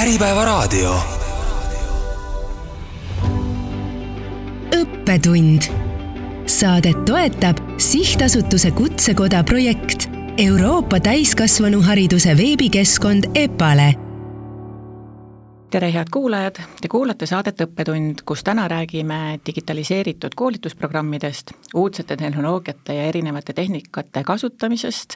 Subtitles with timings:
[0.00, 0.94] Äripäevaraadio.
[4.76, 5.62] õppetund.
[6.46, 10.08] Saadet toetab sihtasutuse Kutsekoda projekt
[10.38, 13.94] Euroopa täiskasvanuhariduse veebikeskkond EPALE
[15.70, 23.02] tere, head kuulajad, te kuulate saadet Õppetund, kus täna räägime digitaliseeritud koolitusprogrammidest, uudsete tehnoloogiate ja
[23.02, 25.14] erinevate tehnikate kasutamisest,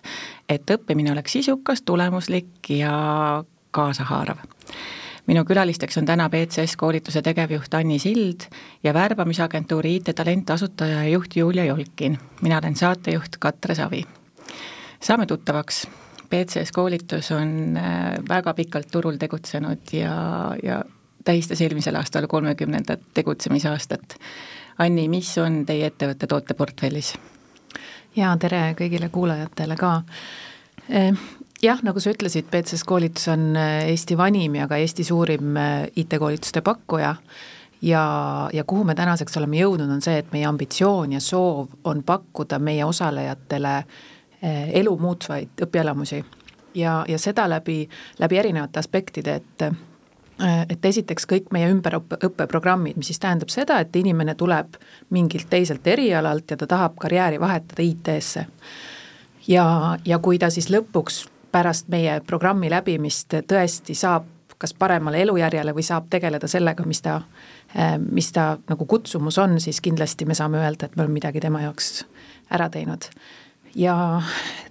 [0.49, 4.54] et õppimine oleks sisukas, tulemuslik ja kaasahaarav
[5.27, 8.49] minu külalisteks on täna BCS koolituse tegevjuht Anni Sild
[8.83, 12.19] ja värbamisagentuuri IT-talent asutaja ja juht Julia Jolkin.
[12.43, 14.05] mina olen saatejuht Katre Savi.
[15.01, 15.87] saame tuttavaks
[16.31, 20.85] BCS koolitus on äh, väga pikalt turul tegutsenud ja, ja
[21.25, 24.17] tähistas eelmisel aastal kolmekümnendat tegutsemisaastat.
[24.79, 27.15] Anni, mis on teie ettevõtte tooteportfellis?
[28.17, 29.95] jaa, tere kõigile kuulajatele ka.
[31.65, 35.87] Jah, nagu sa ütlesid, BCS koolitus on eh, Eesti vanim ja ka Eesti suurim eh,
[35.97, 37.15] IT-koolituste pakkuja
[37.81, 38.03] ja,
[38.53, 42.59] ja kuhu me tänaseks oleme jõudnud, on see, et meie ambitsioon ja soov on pakkuda
[42.61, 46.21] meie osalejatele äh, elu muutvaid õpielamusi
[46.75, 47.89] ja, ja seda läbi,
[48.21, 49.69] läbi erinevate aspektide, et
[50.69, 54.75] et esiteks kõik meie ümberõppeprogrammid, mis siis tähendab seda, et inimene tuleb
[55.15, 58.43] mingilt teiselt erialalt ja ta tahab karjääri vahetada IT-sse.
[59.47, 59.67] ja,
[60.05, 61.21] ja kui ta siis lõpuks
[61.55, 64.27] pärast meie programmi läbimist tõesti saab
[64.59, 67.19] kas paremale elujärjele või saab tegeleda sellega, mis ta,
[68.01, 71.61] mis ta nagu kutsumus on, siis kindlasti me saame öelda, et me oleme midagi tema
[71.65, 72.05] jaoks
[72.55, 73.07] ära teinud.
[73.75, 73.97] Ja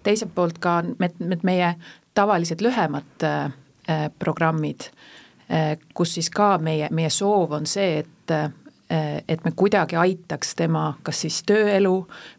[0.03, 1.75] teiselt poolt ka need, meie
[2.15, 4.87] tavalised lühemad äh, programmid
[5.51, 8.49] äh,, kus siis ka meie, meie soov on see, et äh,
[9.27, 11.95] et me kuidagi aitaks tema kas siis tööelu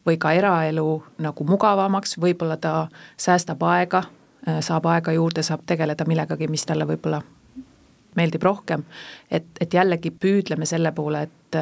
[0.06, 2.74] või ka eraelu nagu mugavamaks, võib-olla ta
[3.18, 4.04] säästab aega,
[4.44, 7.22] saab aega juurde, saab tegeleda millegagi, mis talle võib-olla
[8.16, 8.84] meeldib rohkem.
[9.30, 11.58] et, et jällegi püüdleme selle poole, et,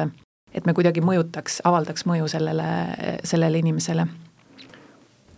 [0.53, 2.67] et me kuidagi mõjutaks, avaldaks mõju sellele,
[3.23, 4.07] sellele inimesele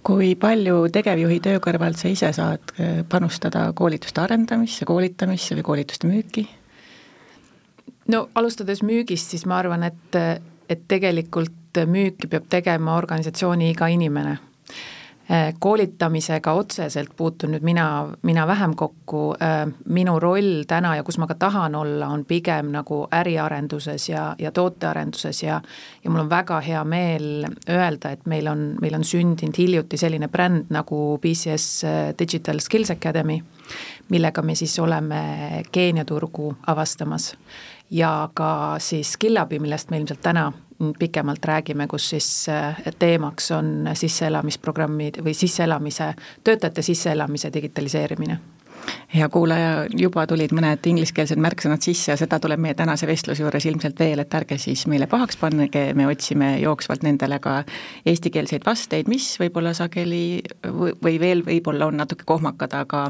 [0.05, 6.09] kui palju tegevjuhi töö kõrvalt sa ise saad äh, panustada koolituste arendamisse, koolitamisse või koolituste
[6.09, 6.47] müüki?
[8.13, 10.19] no alustades müügist, siis ma arvan, et,
[10.69, 14.54] et tegelikult müüki peab tegema organisatsiooni iga inimene Äh,
[15.59, 17.85] koolitamisega otseselt puutun nüüd mina,
[18.21, 22.69] mina vähem kokku, äh, minu roll täna ja kus ma ka tahan olla, on pigem
[22.75, 25.61] nagu äriarenduses ja, ja tootearenduses ja
[26.03, 30.29] ja mul on väga hea meel öelda, et meil on, meil on sündinud hiljuti selline
[30.29, 33.39] bränd nagu BCS äh, Digital Skills Academy,
[34.09, 37.33] millega me siis oleme Keenia turgu avastamas
[37.89, 40.51] ja ka siis Skillabi, millest me ilmselt täna
[40.99, 46.13] pikemalt räägime, kus siis äh, teemaks on sisseelamisprogrammid või sisseelamise,
[46.43, 48.39] töötajate sisseelamise digitaliseerimine
[49.15, 53.65] hea kuulaja, juba tulid mõned ingliskeelsed märksõnad sisse ja seda tuleb meie tänase vestluse juures
[53.69, 57.57] ilmselt veel, et ärge siis meile pahaks pannege, me otsime jooksvalt nendele ka
[58.05, 63.05] eestikeelseid vasteid, mis võib-olla sageli või veel võib-olla on natuke kohmakad, aga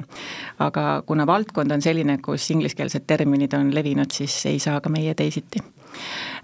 [0.66, 5.16] aga kuna valdkond on selline, kus ingliskeelsed terminid on levinud, siis ei saa ka meie
[5.18, 5.64] teisiti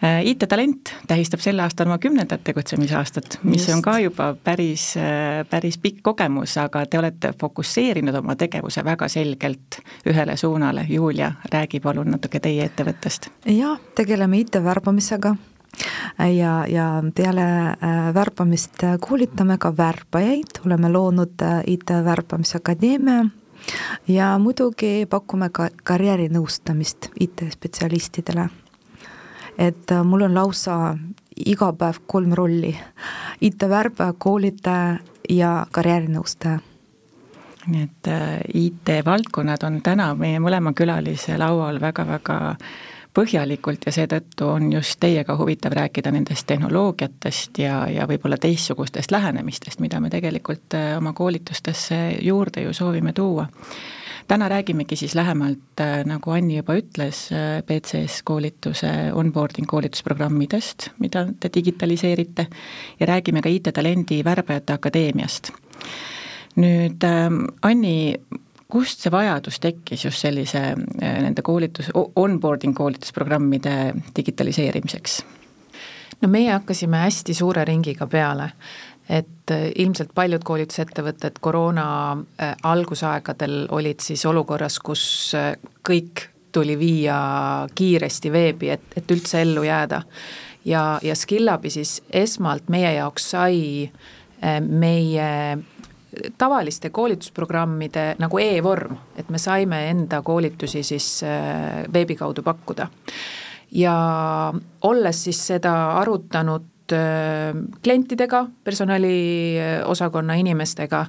[0.01, 3.73] IT-talent tähistab sel aastal oma kümnendat tegutsemisaastat, mis Just.
[3.75, 9.07] on ka juba päris, äh, päris pikk kogemus, aga te olete fokusseerinud oma tegevuse väga
[9.07, 9.77] selgelt
[10.09, 10.85] ühele suunale.
[10.89, 13.29] Julia, räägi palun natuke teie ettevõttest.
[13.45, 15.35] jah, tegeleme IT-värbamisega
[16.17, 23.25] ja, ja peale äh, värbamist koolitame ka värbajaid, oleme loonud IT-värbamise akadeemia
[24.07, 28.49] ja muidugi pakume ka karjäärinõustamist IT-spetsialistidele
[29.61, 30.97] et äh, mul on lausa
[31.45, 32.73] iga päev kolm rolli,
[33.41, 34.97] IT-värbaja, koolitaja
[35.29, 36.59] ja karjäärinõustaja.
[37.67, 42.39] Nii et äh, IT-valdkonnad on täna meie mõlema külalise laual väga-väga
[43.13, 49.83] põhjalikult ja seetõttu on just teiega huvitav rääkida nendest tehnoloogiatest ja, ja võib-olla teistsugustest lähenemistest,
[49.83, 53.45] mida me tegelikult äh, oma koolitustesse juurde ju soovime tuua
[54.31, 57.25] täna räägimegi siis lähemalt, äh, nagu Anni juba ütles,
[57.67, 62.45] BCS äh, koolituse onboarding koolitusprogrammidest, mida te digitaliseerite,
[62.99, 65.51] ja räägime ka IT-talendi värbajate akadeemiast.
[66.55, 68.15] nüüd ähm, Anni,
[68.67, 75.21] kust see vajadus tekkis just sellise äh, nende koolitus, onboarding koolitusprogrammide digitaliseerimiseks?
[76.21, 78.51] no meie hakkasime hästi suure ringiga peale
[79.11, 81.85] et äh, ilmselt paljud koolitusettevõtted koroona
[82.15, 85.03] äh, algusaegadel olid siis olukorras, kus
[85.35, 85.53] äh,
[85.87, 87.17] kõik tuli viia
[87.75, 90.01] kiiresti veebi, et, et üldse ellu jääda.
[90.65, 93.91] ja, ja Skillabi siis esmalt meie jaoks sai
[94.67, 95.27] meie
[96.37, 101.21] tavaliste koolitusprogrammide nagu e-vorm, et me saime enda koolitusi siis
[101.93, 102.87] veebi kaudu pakkuda.
[103.71, 103.95] ja
[104.81, 106.70] olles siis seda arutanud
[107.83, 111.05] klientidega, personaliosakonna inimestega,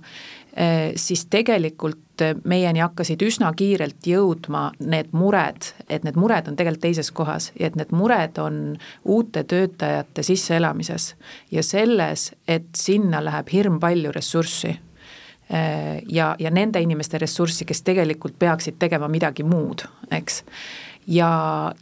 [0.96, 7.08] siis tegelikult meieni hakkasid üsna kiirelt jõudma need mured, et need mured on tegelikult teises
[7.10, 8.60] kohas ja et need mured on
[9.04, 11.14] uute töötajate sisseelamises
[11.50, 14.76] ja selles, et sinna läheb hirm palju ressurssi
[16.08, 20.42] ja, ja nende inimeste ressurssi, kes tegelikult peaksid tegema midagi muud, eks.
[21.06, 21.30] ja,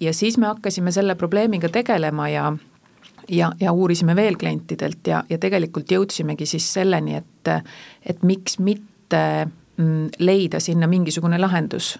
[0.00, 2.50] ja siis me hakkasime selle probleemiga tegelema ja
[3.28, 7.50] ja, ja uurisime veel klientidelt ja, ja tegelikult jõudsimegi siis selleni, et,
[8.06, 9.24] et miks mitte
[9.76, 11.98] mm, leida sinna mingisugune lahendus.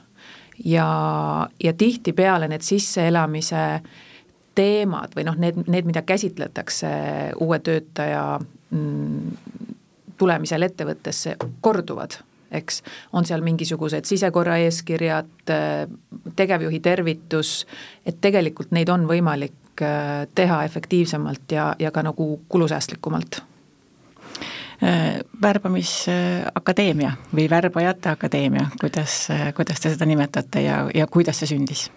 [0.65, 0.87] ja,
[1.65, 3.81] ja tihtipeale need sisseelamise
[4.55, 6.89] teemad või noh, need, need, mida käsitletakse
[7.41, 8.25] uue töötaja
[8.71, 9.31] mm,
[10.19, 12.19] tulemisel ettevõttesse, korduvad
[12.51, 12.83] eks,
[13.13, 15.53] on seal mingisugused sisekorra eeskirjad,
[16.37, 17.65] tegevjuhi tervitus,
[18.07, 19.55] et tegelikult neid on võimalik
[20.35, 23.43] teha efektiivsemalt ja, ja ka nagu kulusäästlikumalt.
[24.81, 31.91] Äh, värbamisakadeemia või värbajate akadeemia, kuidas, kuidas te seda nimetate ja, ja kuidas see sündis?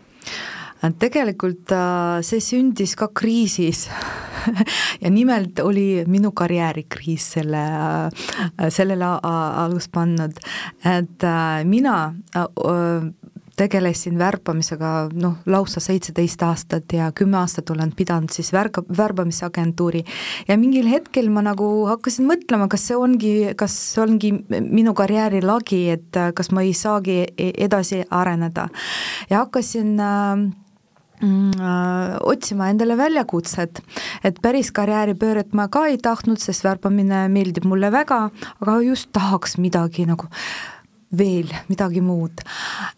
[1.00, 3.88] tegelikult äh, see sündis ka kriisis.
[5.04, 7.62] Ja nimelt oli minu karjäärikriis selle,
[8.68, 10.36] sellele alust pannud,
[10.84, 11.26] et
[11.64, 11.96] mina
[13.63, 20.04] tegelesin värbamisega noh, lausa seitseteist aastat ja kümme aastat olen pidanud siis värga, värbamisagentuuri.
[20.48, 25.44] Ja mingil hetkel ma nagu hakkasin mõtlema, kas see ongi, kas see ongi minu karjääri
[25.45, 28.68] lagi, et kas ma ei saagi e-, edasi areneda.
[29.31, 30.44] Ja hakkasin äh,
[31.24, 33.81] äh, otsima endale väljakutset,
[34.24, 38.25] et päris karjääripööret ma ka ei tahtnud, sest värbamine meeldib mulle väga,
[38.62, 40.30] aga just tahaks midagi nagu
[41.18, 42.42] veel midagi muud.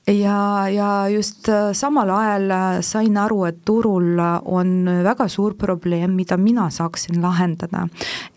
[0.07, 6.15] ja, ja just äh, samal ajal äh, sain aru, et turul on väga suur probleem,
[6.15, 7.88] mida mina saaksin lahendada.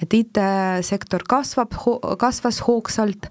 [0.03, 1.75] et IT-sektor kasvab,
[2.19, 3.29] kasvas hoogsalt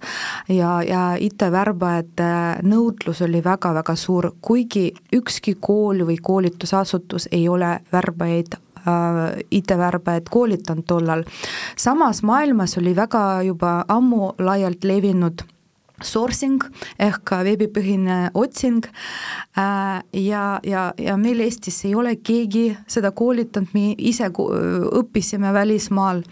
[0.50, 8.56] ja, ja IT-värbajate nõudlus oli väga-väga suur, kuigi ükski kool või koolitusasutus ei ole värbajaid
[8.56, 9.22] äh,
[9.52, 11.24] IT-värbajaid koolitanud tollal.
[11.76, 15.44] samas maailmas oli väga juba ammu laialt levinud
[16.04, 16.62] sourcing
[17.02, 18.86] ehk veebipõhine otsing.
[19.58, 26.24] Äh, ja, ja, ja meil Eestis ei ole keegi seda koolitanud, me ise õppisime välismaal.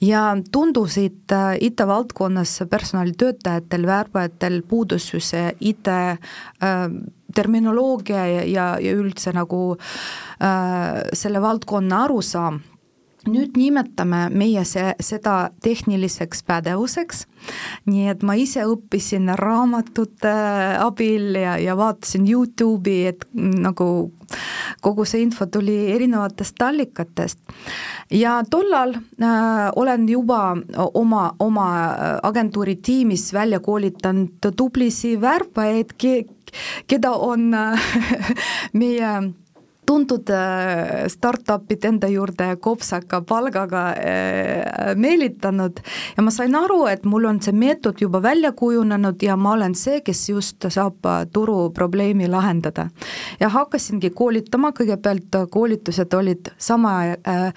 [0.00, 6.18] Ja tundusid äh, IT-valdkonnas personalitöötajatel, värbajatel puudus ju see IT äh,
[7.32, 12.60] terminoloogia ja, ja, ja üldse nagu äh, selle valdkonna arusaam
[13.28, 17.26] nüüd nimetame meie see, seda tehniliseks pädevuseks,
[17.90, 20.32] nii et ma ise õppisin raamatute
[20.82, 23.88] abil ja, ja vaatasin Youtube'i, et nagu
[24.82, 27.38] kogu see info tuli erinevatest allikatest.
[28.10, 30.56] ja tollal äh, olen juba
[30.94, 31.68] oma, oma
[32.22, 35.94] agentuuri tiimis välja koolitanud tublisi värbajaid,
[36.86, 37.94] keda on äh,
[38.80, 39.32] meie
[39.92, 45.82] tuntud äh, startup'id enda juurde kopsaka palgaga äh, meelitanud
[46.16, 49.76] ja ma sain aru, et mul on see meetod juba välja kujunenud ja ma olen
[49.78, 52.88] see, kes just saab äh, turuprobleemi lahendada.
[53.40, 57.52] ja hakkasingi koolitama, kõigepealt koolitused olid sama äh,,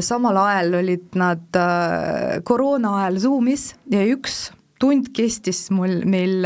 [0.00, 4.50] samal ajal olid nad äh, koroona ajal Zoomis ja üks
[4.80, 6.44] tund kestis mul, meil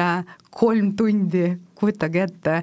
[0.55, 1.49] kolm tundi
[1.81, 2.61] kujutage ette,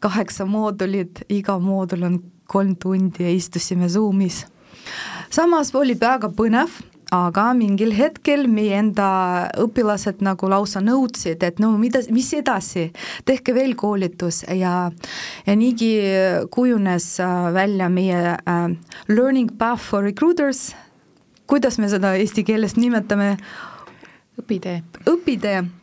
[0.00, 4.46] kaheksa moodulit, iga moodul on kolm tundi ja istusime Zoomis.
[5.30, 9.06] samas oli väga põnev, aga mingil hetkel meie enda
[9.58, 12.90] õpilased nagu lausa nõudsid, et no mida, mis edasi,
[13.26, 14.90] tehke veel koolitus ja
[15.46, 15.90] ja niigi
[16.50, 18.62] kujunes äh, välja meie äh,
[19.08, 20.70] learning path for recruiters,
[21.50, 23.36] kuidas me seda eesti keeles nimetame?
[24.40, 24.80] õpitee.
[25.10, 25.79] õpitee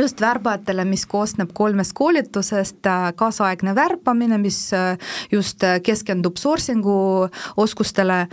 [0.00, 4.96] just värbajatele, mis koosneb kolmest koolitusest, äh, kaasaegne värbamine, mis äh,
[5.32, 8.26] just äh, keskendub sourcing'u oskustele,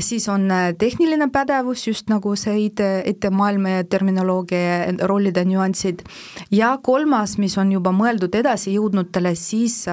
[0.00, 2.82] siis on tehniline pädevus, just nagu see IT,
[3.12, 6.04] IT-maailma ja terminoloogia rollide nüansid,
[6.50, 9.84] ja kolmas, mis on juba mõeldud edasijõudnutele, siis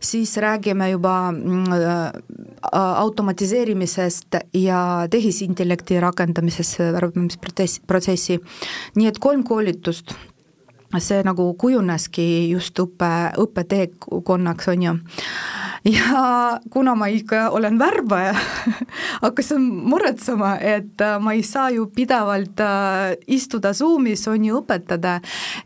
[0.00, 1.64] siis räägime juba mm,
[2.72, 8.40] automatiseerimisest ja tehisintellekti rakendamisest värbamisprotsessi, protsessi.
[8.96, 10.14] nii et kolm koolitust
[10.96, 13.10] see nagu kujuneski just õppe,
[13.42, 14.94] õppeteekonnaks, on ju.
[15.84, 16.22] ja
[16.72, 18.32] kuna ma ikka olen värbaja
[19.24, 25.18] hakkasin muretsema, et äh, ma ei saa ju pidevalt äh, istuda Zoomis, on ju, õpetada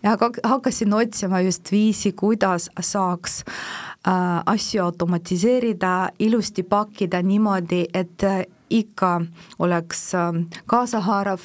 [0.03, 8.25] ja hakkasin otsima just viisi, kuidas saaks äh, asju automatiseerida, ilusti pakkida niimoodi, et
[8.73, 9.21] ikka
[9.63, 11.43] oleks ähm, kaasahaarav,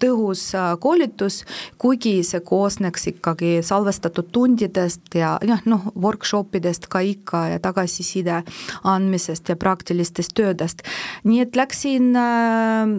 [0.00, 1.42] tõhus äh, koolitus,
[1.80, 8.40] kuigi see koosneks ikkagi salvestatud tundidest ja jah, noh, workshop idest ka ikka ja tagasiside
[8.88, 10.84] andmisest ja praktilistest töödest.
[11.24, 12.94] nii et läksin äh,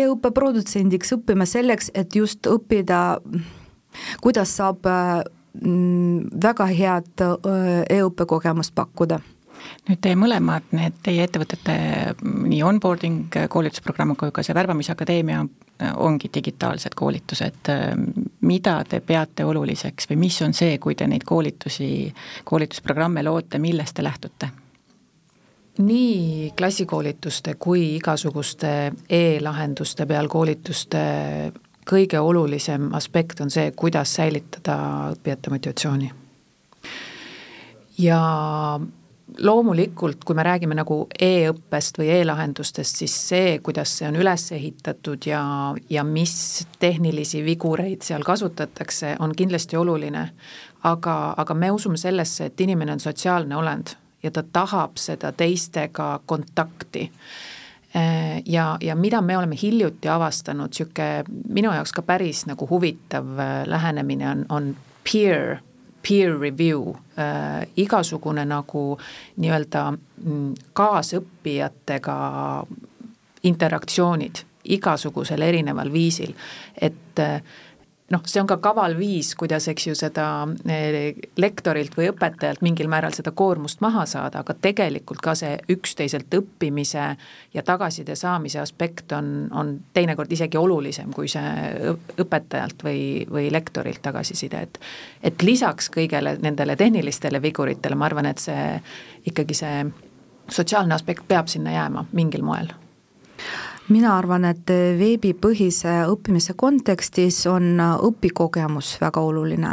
[0.00, 3.20] e-õppe produtsendiks õppima selleks, et just õppida,
[4.24, 5.20] kuidas saab äh,
[5.54, 7.24] väga head
[7.90, 9.20] e-õppe kogemust pakkuda
[9.88, 11.74] nüüd teie mõlemad, need teie ettevõtete
[12.22, 15.42] nii onboarding koolitusprogramm kui ka see värbamisakadeemia
[16.04, 17.70] ongi digitaalsed koolitused,
[18.46, 22.10] mida te peate oluliseks või mis on see, kui te neid koolitusi,
[22.44, 24.52] koolitusprogramme loote, millest te lähtute?
[25.80, 28.70] nii klassikoolituste kui igasuguste
[29.08, 31.00] e-lahenduste peal koolituste
[31.90, 34.76] kõige olulisem aspekt on see, kuidas säilitada
[35.14, 36.10] õppijate motivatsiooni.
[37.98, 38.20] ja
[39.38, 45.26] loomulikult, kui me räägime nagu e-õppest või e-lahendustest, siis see, kuidas see on üles ehitatud
[45.26, 45.42] ja,
[45.90, 50.30] ja mis tehnilisi vigureid seal kasutatakse, on kindlasti oluline.
[50.82, 56.20] aga, aga me usume sellesse, et inimene on sotsiaalne olend ja ta tahab seda teistega
[56.26, 57.10] kontakti
[58.46, 63.26] ja, ja mida me oleme hiljuti avastanud, niisugune minu jaoks ka päris nagu huvitav
[63.66, 64.68] lähenemine on, on
[65.04, 65.58] peer
[66.02, 66.94] peer review.
[67.18, 68.84] Äh,, igasugune nagu
[69.36, 72.16] nii-öelda mm, kaasõppijatega
[73.48, 76.32] interaktsioonid igasugusel erineval viisil,
[76.80, 77.40] et äh,
[78.10, 80.26] noh, see on ka kaval viis, kuidas, eks ju, seda
[80.68, 86.34] eh, lektorilt või õpetajalt mingil määral seda koormust maha saada, aga tegelikult ka see üksteiselt
[86.40, 87.06] õppimise
[87.54, 93.00] ja tagasiside saamise aspekt on, on teinekord isegi olulisem kui see õpetajalt või,
[93.30, 94.80] või lektorilt tagasiside, et
[95.22, 98.64] et lisaks kõigele nendele tehnilistele viguritele, ma arvan, et see
[99.30, 99.82] ikkagi see
[100.50, 102.72] sotsiaalne aspekt peab sinna jääma mingil moel
[103.90, 109.72] mina arvan, et veebipõhise õppimise kontekstis on õpikogemus väga oluline.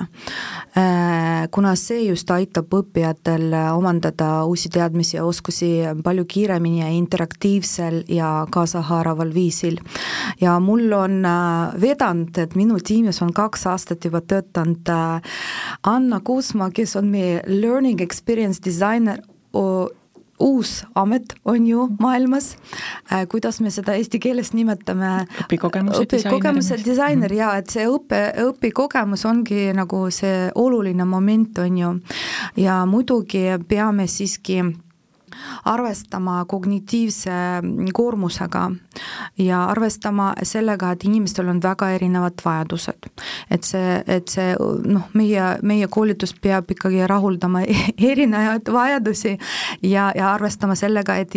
[0.78, 5.70] Äh, kuna see just aitab õppijatel omandada uusi teadmisi ja oskusi
[6.04, 9.80] palju kiiremini ja interaktiivsel ja kaasahaaraval viisil.
[10.42, 15.22] ja mul on äh, vedanud, et minu tiimis on kaks aastat juba töötanud äh,
[15.84, 19.22] Anna Kuusma, kes on meie learning experience disainer
[20.40, 22.58] uus amet on ju maailmas,
[23.12, 25.26] äh, kuidas me seda eesti keeles nimetame?
[25.44, 31.94] õpikogemuse õpikogemuse disainer ja et see õppe, õpikogemus ongi nagu see oluline moment, on ju.
[32.58, 34.62] ja muidugi peame siiski
[35.66, 37.32] arvestama kognitiivse
[37.94, 38.72] koormusega
[39.38, 43.10] ja arvestama sellega, et inimestel on väga erinevad vajadused.
[43.52, 47.64] et see, et see noh, meie, meie koolitus peab ikkagi rahuldama
[48.12, 49.38] erinevaid vajadusi
[49.82, 51.36] ja, ja arvestama sellega, et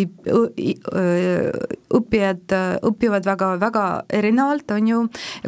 [1.91, 2.55] õppijad
[2.87, 5.03] õpivad väga, väga erinevalt, on ju,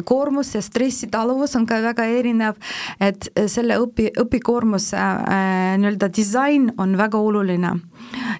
[0.07, 2.59] koormus ja stressitaluvus on ka väga erinev,
[2.99, 7.75] et selle õpi, õpikoormuse äh, nii-öelda disain on väga oluline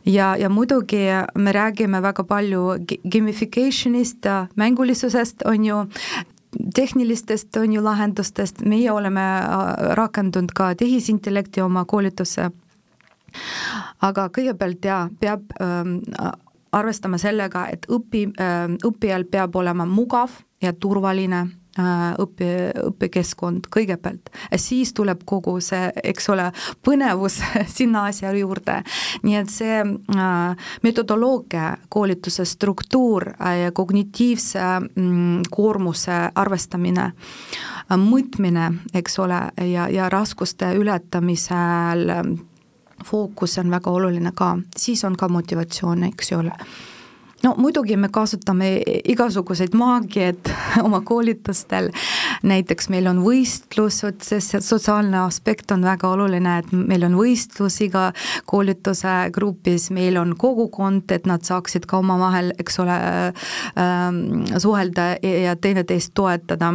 [0.06, 1.06] ja, ja muidugi
[1.36, 5.76] me räägime väga palju gamification'ist, mängulisusest, on ju,
[6.76, 12.52] tehnilistest on ju lahendustest, meie oleme äh, rakendanud ka tehisintellekti oma koolitusse.
[14.02, 15.98] aga kõigepealt jaa, peab ähm,
[16.72, 20.30] arvestama sellega, et õpi äh,, õppijal peab olema mugav
[20.62, 22.48] ja turvaline Äh, õpi,
[22.86, 24.28] õpikeskkond kõigepealt,
[24.62, 26.44] siis tuleb kogu see, eks ole,
[26.86, 27.40] põnevus
[27.78, 28.76] sinna asja juurde.
[29.24, 37.10] nii et see äh, metodoloogia, koolituse struktuur äh, kognitiivse mm, koormuse arvestamine,
[37.90, 39.42] mõõtmine, eks ole,
[39.74, 42.06] ja, ja raskuste ületamisel
[43.04, 46.54] fookus on väga oluline ka, siis on ka motivatsioon, eks ju ole
[47.44, 48.70] no muidugi me kasutame
[49.14, 50.52] igasuguseid maagiaid
[50.86, 51.90] oma koolitustel,
[52.48, 57.80] näiteks meil on võistlus, vot see sotsiaalne aspekt on väga oluline, et meil on võistlus
[57.86, 58.10] iga
[58.50, 63.94] koolituse grupis, meil on kogukond, et nad saaksid ka omavahel, eks ole äh,,
[64.64, 66.74] suhelda ja teineteist toetada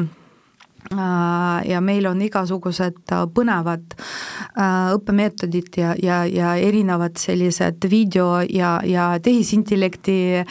[1.65, 8.79] ja meil on igasugused äh, põnevad äh, õppemeetodid ja, ja, ja erinevad sellised video ja,
[8.85, 10.45] ja tehisintellekti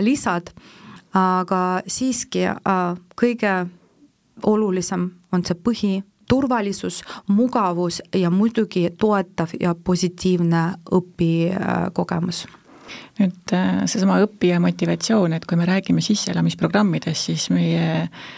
[0.00, 0.48] lisad,
[1.12, 2.46] aga siiski
[3.20, 3.52] kõige
[4.48, 5.92] olulisem on see põhi,
[6.28, 12.46] turvalisus, mugavus ja muidugi toetav ja positiivne õpikogemus.
[13.20, 18.32] Nüüd äh, seesama õppija motivatsioon, et kui me räägime sisseelamisprogrammidest, siis meie äh,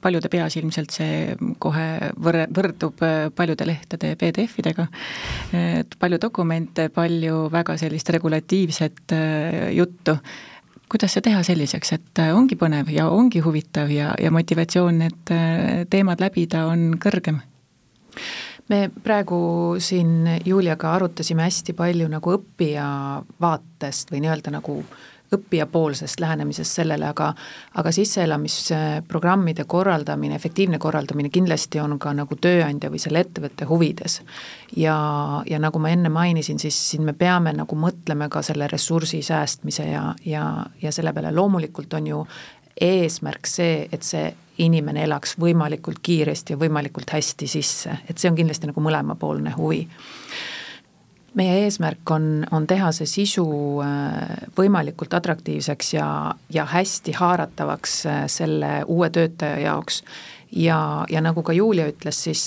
[0.00, 4.86] paljude peas ilmselt see kohe võr-, võrdub äh, paljude lehtede PDF-idega,
[5.56, 9.14] et palju dokumente, palju väga sellist regulatiivset
[9.74, 10.16] juttu,
[10.88, 15.34] kuidas see teha selliseks, et ongi põnev ja ongi huvitav ja, ja motivatsioon need
[15.90, 17.42] teemad läbida on kõrgem?
[18.68, 22.88] me praegu siin Juliaga arutasime hästi palju nagu õppija
[23.40, 24.82] vaatest või nii-öelda nagu
[25.34, 27.32] õppijapoolsest lähenemisest sellele, aga
[27.74, 34.22] aga sisseelamisprogrammide korraldamine, efektiivne korraldamine kindlasti on ka nagu tööandja või selle ettevõtte huvides.
[34.76, 34.96] ja,
[35.50, 39.90] ja nagu ma enne mainisin, siis siin me peame nagu mõtlema ka selle ressursi säästmise
[39.90, 41.32] ja, ja, ja selle peale.
[41.32, 42.26] Loomulikult on ju
[42.80, 48.36] eesmärk see, et see inimene elaks võimalikult kiiresti ja võimalikult hästi sisse, et see on
[48.38, 49.84] kindlasti nagu mõlemapoolne huvi
[51.34, 53.44] meie eesmärk on, on teha see sisu
[53.84, 56.08] äh, võimalikult atraktiivseks ja,
[56.52, 60.02] ja hästi haaratavaks äh, selle uue töötaja jaoks
[60.52, 62.42] ja, ja nagu ka Julia ütles, siis,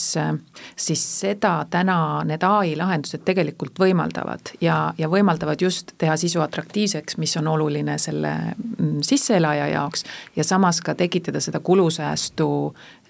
[0.75, 1.97] siis seda täna
[2.27, 7.97] need ai lahendused tegelikult võimaldavad ja, ja võimaldavad just teha sisu atraktiivseks, mis on oluline
[8.01, 12.49] selle mm, sisseelaja jaoks ja samas ka tekitada seda kulusäästu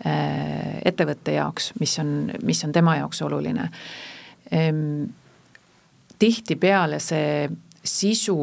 [0.06, 3.70] äh, ettevõtte jaoks, mis on, mis on tema jaoks oluline
[4.51, 5.10] ehm,.
[6.22, 7.50] Tihtipeale see
[7.84, 8.38] sisu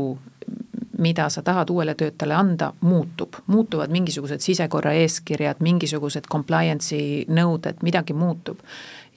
[0.98, 8.16] mida sa tahad uuele töötajale anda, muutub, muutuvad mingisugused sisekorra eeskirjad, mingisugused compliance'i nõuded, midagi
[8.18, 8.58] muutub.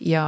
[0.06, 0.26] ja,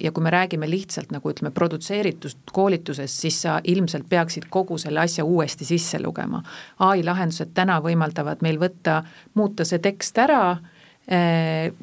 [0.00, 5.00] ja kui me räägime lihtsalt nagu ütleme, produtseeritud koolitusest, siis sa ilmselt peaksid kogu selle
[5.00, 6.42] asja uuesti sisse lugema.
[6.78, 9.02] ai lahendused täna võimaldavad meil võtta,
[9.34, 10.56] muuta see tekst ära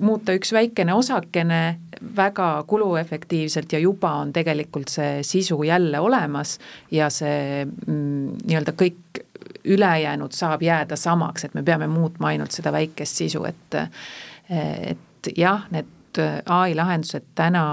[0.01, 1.59] muuta üks väikene osakene
[2.15, 6.55] väga kuluefektiivselt ja juba on tegelikult see sisu jälle olemas
[6.91, 9.21] ja see mm, nii-öelda kõik
[9.65, 13.77] ülejäänud saab jääda samaks, et me peame muutma ainult seda väikest sisu, et
[14.49, 16.17] et jah, need
[16.49, 17.63] ai lahendused täna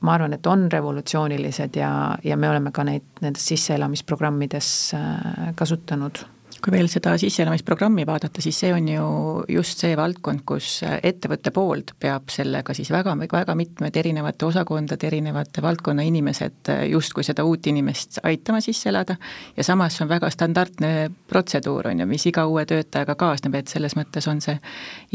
[0.00, 6.24] ma arvan, et on revolutsioonilised ja, ja me oleme ka neid nendes sisseelamisprogrammides äh, kasutanud
[6.62, 9.06] kui veel seda sisseelamisprogrammi vaadata, siis see on ju
[9.50, 15.64] just see valdkond, kus ettevõtte poolt peab sellega siis väga, väga mitmed erinevate osakondade, erinevate
[15.64, 19.16] valdkonna inimesed justkui seda uut inimest aitama sisse elada.
[19.56, 23.96] Ja samas on väga standardne protseduur, on ju, mis iga uue töötajaga kaasneb, et selles
[23.98, 24.58] mõttes on see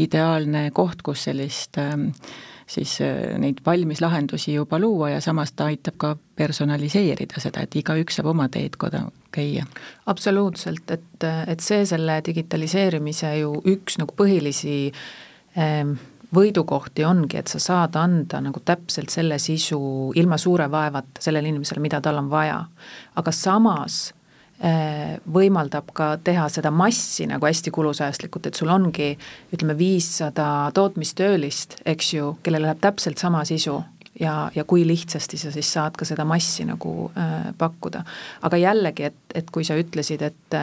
[0.04, 1.96] ideaalne koht, kus sellist äh,
[2.68, 7.76] siis äh, neid valmis lahendusi juba luua ja samas ta aitab ka personaliseerida seda, et
[7.80, 9.66] igaüks saab oma teed koda käia.
[10.06, 14.92] absoluutselt, et, et see selle digitaliseerimise ju üks nagu põhilisi
[15.58, 15.96] ähm,
[16.34, 21.80] võidukohti ongi, et sa saad anda nagu täpselt selle sisu ilma suure vaevata sellele inimesele,
[21.80, 22.64] mida tal on vaja.
[23.16, 24.08] aga samas
[24.58, 29.12] Äh, võimaldab ka teha seda massi nagu hästi kulusäästlikult, et sul ongi
[29.54, 33.76] ütleme, viissada tootmistöölist, eks ju, kellel läheb täpselt sama sisu
[34.20, 38.04] ja, ja kui lihtsasti sa siis saad ka seda massi nagu äh, pakkuda.
[38.42, 40.58] aga jällegi, et, et kui sa ütlesid, et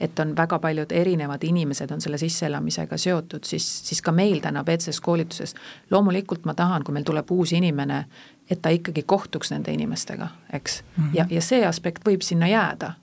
[0.00, 4.64] et on väga paljud erinevad inimesed on selle sisseelamisega seotud, siis, siis ka meil täna
[4.64, 5.54] BCS koolituses
[5.90, 8.04] loomulikult ma tahan, kui meil tuleb uus inimene,
[8.50, 11.04] et ta ikkagi kohtuks nende inimestega, eks mm.
[11.04, 11.16] -hmm.
[11.16, 12.94] ja, ja see aspekt võib sinna jääda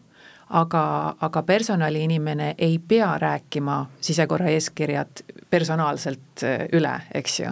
[0.49, 7.51] aga, aga personaliinimene ei pea rääkima sisekorra eeskirjad personaalselt äh, üle, eks ju.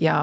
[0.00, 0.18] Ja,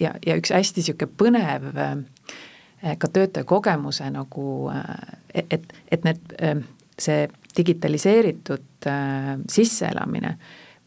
[0.00, 6.36] ja, ja üks hästi niisugune põnev äh, ka töötaja kogemuse nagu, äh, et, et need,
[6.98, 8.88] see digitaliseeritud
[9.50, 10.36] sisseelamine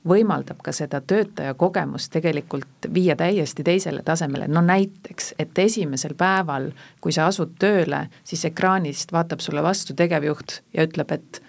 [0.07, 6.69] võimaldab ka seda töötaja kogemust tegelikult viia täiesti teisele tasemele, no näiteks, et esimesel päeval,
[7.01, 11.41] kui sa asud tööle, siis ekraanist vaatab sulle vastu tegevjuht ja ütleb, et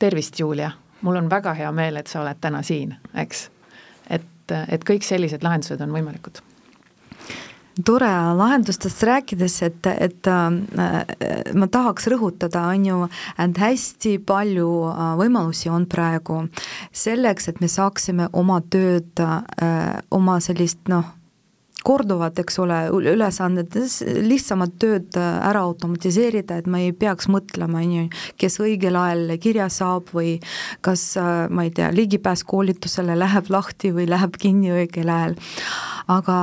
[0.00, 3.48] tervist, Julia, mul on väga hea meel, et sa oled täna siin, eks.
[4.10, 4.26] et,
[4.68, 6.42] et kõik sellised lahendused on võimalikud.
[7.86, 12.98] Tore lahendustest rääkides, et, et äh, ma tahaks rõhutada, on ju,
[13.40, 16.42] et hästi palju äh, võimalusi on praegu
[16.92, 21.14] selleks, et me saaksime oma tööd äh,, oma sellist noh,
[21.86, 23.76] korduvad, eks ole, ülesanded,
[24.26, 28.06] lihtsamad tööd äh, ära automatiseerida, et ma ei peaks mõtlema, on ju,
[28.40, 30.36] kes õigel ajal kirja saab või
[30.84, 35.38] kas, äh, ma ei tea, ligipääs koolitusele läheb lahti või läheb kinni õigel ajal.
[36.10, 36.36] Aga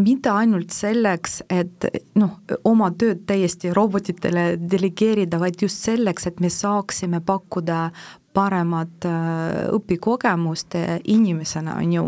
[0.00, 1.84] mitte ainult selleks, et
[2.16, 7.90] noh, oma tööd täiesti robotitele delegeerida, vaid just selleks, et me saaksime pakkuda
[8.32, 9.06] paremat
[9.74, 12.04] õpikogemust inimesena, on ju.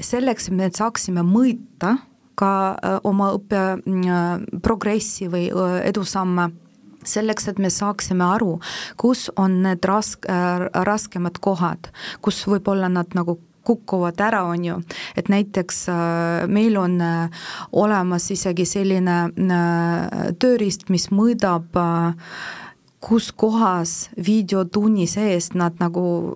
[0.00, 1.96] selleks, et me saaksime mõõta
[2.36, 2.52] ka
[3.04, 5.50] oma õppe progressi või
[5.84, 6.50] edusamme
[7.06, 8.56] selleks, et me saaksime aru,
[9.00, 14.76] kus on need rask- äh,, raskemad kohad, kus võib-olla nad nagu kukuvad ära, on ju,
[15.18, 22.36] et näiteks äh, meil on äh, olemas isegi selline äh, tööriist, mis mõõdab äh,
[23.00, 26.34] kus kohas videotunni sees nad nagu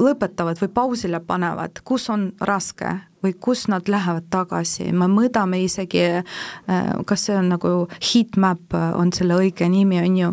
[0.00, 6.04] lõpetavad või pausile panevad, kus on raske või kus nad lähevad tagasi, me mõõdame isegi,
[6.22, 10.32] äh, kas see on nagu heatmap on selle õige nimi, on ju,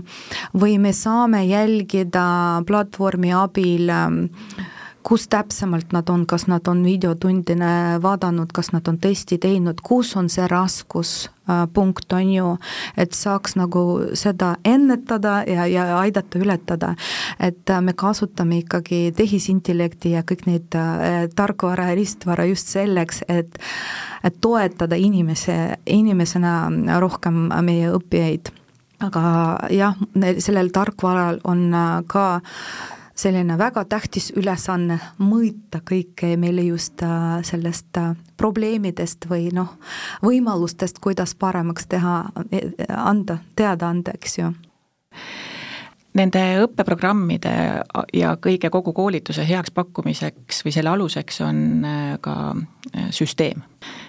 [0.55, 4.71] või me saame jälgida platvormi abil äh,
[5.07, 10.15] kus täpsemalt nad on, kas nad on videotundine vaadanud, kas nad on testi teinud, kus
[10.19, 12.49] on see raskuspunkt, on ju,
[12.97, 13.83] et saaks nagu
[14.19, 16.95] seda ennetada ja, ja aidata ületada.
[17.39, 23.23] et äh, me kasutame ikkagi tehisintellekti ja kõik neid äh, tarkvara ja riistvara just selleks,
[23.27, 23.59] et
[24.23, 28.51] et toetada inimese, inimesena rohkem meie õppijaid
[29.03, 29.23] aga
[29.71, 29.97] jah,
[30.41, 32.27] sellel tarkvaral on äh, ka
[33.17, 39.73] selline väga tähtis ülesanne mõõta kõike meile just äh, sellest äh, probleemidest või noh,
[40.25, 42.19] võimalustest, kuidas paremaks teha,
[42.51, 42.61] e,
[42.93, 44.53] anda, teada anda, eks ju
[46.17, 47.51] Nende õppeprogrammide
[48.15, 52.55] ja kõige kogu koolituse heaks pakkumiseks või selle aluseks on äh, ka
[53.13, 53.61] süsteem.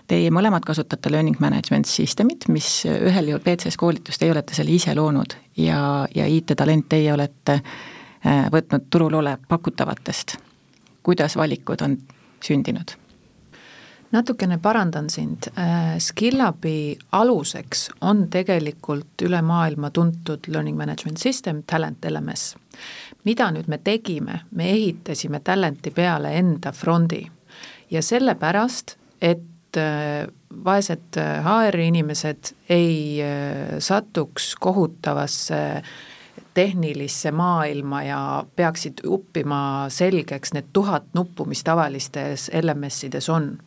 [0.09, 4.95] Teie mõlemad kasutate learning management system'it, mis ühel juhul BCS koolitust teie olete selle ise
[4.97, 5.83] loonud ja,
[6.15, 7.79] ja IT-talent teie olete äh,
[8.25, 10.37] võtnud turul ole pakutavatest.
[11.03, 11.99] kuidas valikud on
[12.45, 12.97] sündinud?
[14.11, 22.05] natukene parandan sind, äh, SkillUpi aluseks on tegelikult üle maailma tuntud learning management system, Talent
[22.05, 22.57] LMS.
[23.25, 27.27] mida nüüd me tegime, me ehitasime Talenti peale enda frondi
[27.91, 30.27] ja sellepärast, et äh,
[30.65, 33.21] vaesed HR inimesed ei
[33.79, 35.83] satuks kohutavasse
[36.59, 38.21] tehnilisse maailma ja
[38.57, 39.61] peaksid õppima
[39.95, 43.59] selgeks need tuhat nuppu, mis tavalistes LMS-ides on.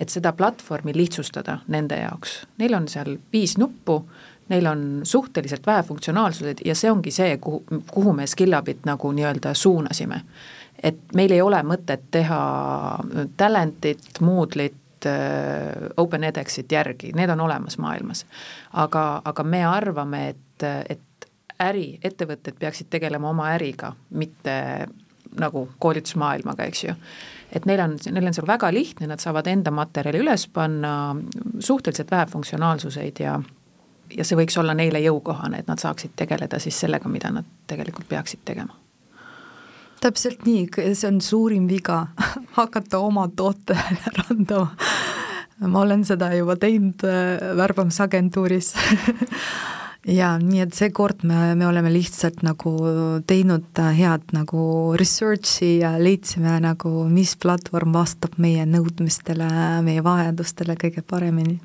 [0.00, 3.98] et seda platvormi lihtsustada nende jaoks, neil on seal viis nuppu,
[4.48, 7.60] neil on suhteliselt vähe funktsionaalsused ja see ongi see, kuhu,
[7.92, 10.22] kuhu me Skillabit nagu nii-öelda suunasime.
[10.82, 12.40] et meil ei ole mõtet teha
[13.36, 18.24] Talentit, Moodle'it, äh, OpenEdXit järgi, need on olemas maailmas.
[18.72, 21.00] aga, aga me arvame, et, et
[21.60, 24.86] äri, ettevõtted peaksid tegelema oma äriga, mitte
[25.38, 26.94] nagu koolitusmaailmaga, eks ju.
[27.52, 31.14] et neil on, neil on seal väga lihtne, nad saavad enda materjali üles panna,
[31.58, 33.40] suhteliselt vähe funktsionaalsuseid ja
[34.10, 38.08] ja see võiks olla neile jõukohane, et nad saaksid tegeleda siis sellega, mida nad tegelikult
[38.10, 38.74] peaksid tegema
[40.00, 40.64] täpselt nii,
[40.96, 42.06] see on suurim viga,
[42.58, 43.76] hakata oma toote
[44.18, 44.70] randama.
[45.60, 48.72] ma olen seda juba teinud äh, värbamisagentuuris
[50.08, 52.72] jaa, nii et seekord me, me oleme lihtsalt nagu
[53.28, 54.62] teinud head nagu
[54.98, 59.50] research'i ja leidsime nagu, mis platvorm vastab meie nõudmistele,
[59.84, 61.58] meie vajadustele kõige paremini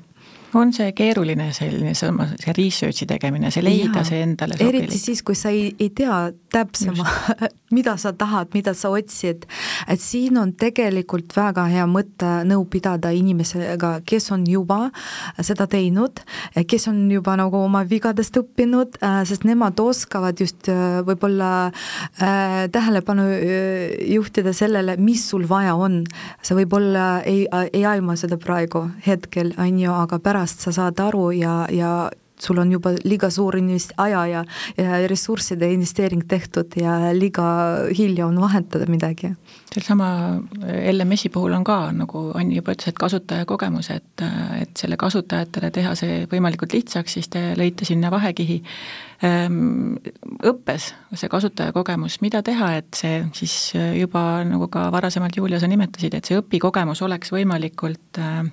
[0.56, 4.86] on see keeruline selline, see research'i tegemine, see leida ja, see endale sobilik?
[4.86, 7.06] eriti siis, kui sa ei, ei tea täpsema,
[7.76, 9.46] mida sa tahad, mida sa otsid,
[9.88, 14.90] et siin on tegelikult väga hea mõte nõu pidada inimesega, kes on juba
[15.44, 16.22] seda teinud,
[16.68, 23.26] kes on juba nagu oma vigadest õppinud, sest nemad oskavad just äh, võib-olla äh, tähelepanu
[23.34, 26.04] äh, juhtida sellele, mis sul vaja on.
[26.42, 31.00] sa võib-olla ei, ei aima seda praegu hetkel, on ju, aga pärast pärast sa saad
[31.00, 34.44] aru ja, ja sul on juba liiga suur invest-, aja ja,
[34.76, 39.32] ja ressursside investeering tehtud ja liiga hilja on vahetada midagi.
[39.72, 40.38] sealsama
[40.92, 44.22] LMS-i puhul on ka, nagu Anni juba ütles, et kasutajakogemus, et,
[44.60, 48.62] et selle kasutajatele teha see võimalikult lihtsaks, siis te lõite sinna vahekihi.
[49.24, 49.96] Ehm,
[50.44, 56.14] õppes see kasutajakogemus, mida teha, et see siis juba nagu ka varasemalt Julia, sa nimetasid,
[56.14, 58.44] et see õpikogemus oleks võimalikult äh,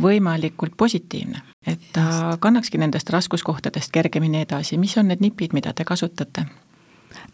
[0.00, 5.84] võimalikult positiivne, et ta kannakski nendest raskuskohtadest kergemini edasi, mis on need nipid, mida te
[5.84, 6.46] kasutate?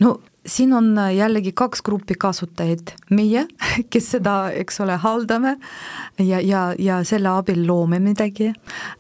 [0.01, 3.47] no siin on jällegi kaks gruppi kasutajaid, meie,
[3.93, 5.57] kes seda, eks ole, haldame
[6.19, 8.53] ja, ja, ja selle abil loome midagi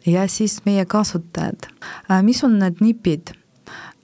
[0.06, 1.68] ja siis meie kasutajad.
[2.10, 3.34] Äh, mis on need nipid?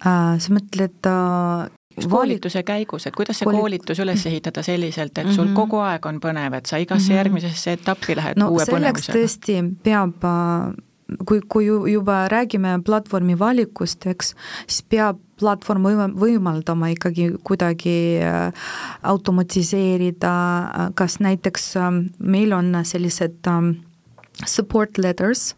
[0.03, 1.71] Äh, sa mõtled äh,
[2.09, 3.59] koolituse käigus, et kuidas see Kooli...
[3.59, 5.57] koolitus üles ehitada selliselt, et sul mm -hmm.
[5.57, 7.17] kogu aeg on põnev, et sa igasse mm -hmm.
[7.17, 9.19] järgmisesse etappi lähed no, uue põnevusega?
[9.19, 10.75] tõesti peab äh,
[11.27, 14.35] kui, kui juba räägime platvormi valikust, eks,
[14.67, 15.83] siis peab platvorm
[16.17, 18.53] võimaldama ikkagi kuidagi äh,
[19.03, 20.35] automatiseerida,
[20.95, 21.75] kas näiteks
[22.19, 23.51] meil on sellised
[24.47, 25.55] support letters,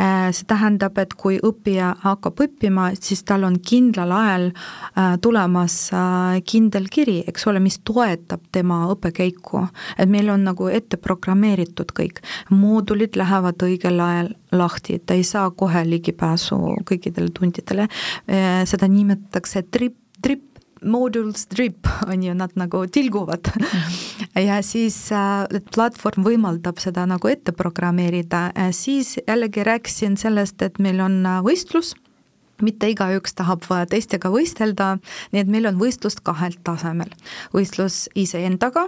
[0.00, 5.76] äh, see tähendab, et kui õppija hakkab õppima, siis tal on kindlal ajal äh, tulemas
[5.94, 9.66] äh, kindel kiri, eks ole, mis toetab tema õppekäiku.
[9.98, 15.50] et meil on nagu ette programmeeritud kõik, moodulid lähevad õigel ajal lahti, ta ei saa
[15.50, 16.56] kohe ligipääsu
[16.88, 17.88] kõikidele tundidele,
[18.66, 20.55] seda nimetatakse trip, trip
[20.86, 23.50] modules drip, on ju, nad nagu tilguvad.
[24.36, 31.00] Ja siis äh, platvorm võimaldab seda nagu ette programmeerida, siis jällegi rääkisin sellest, et meil
[31.04, 31.94] on äh, võistlus.
[32.64, 34.94] Mitte igaüks tahab teistega võistelda,
[35.28, 37.10] nii et meil on võistlust kahel tasemel.
[37.52, 38.86] võistlus iseendaga,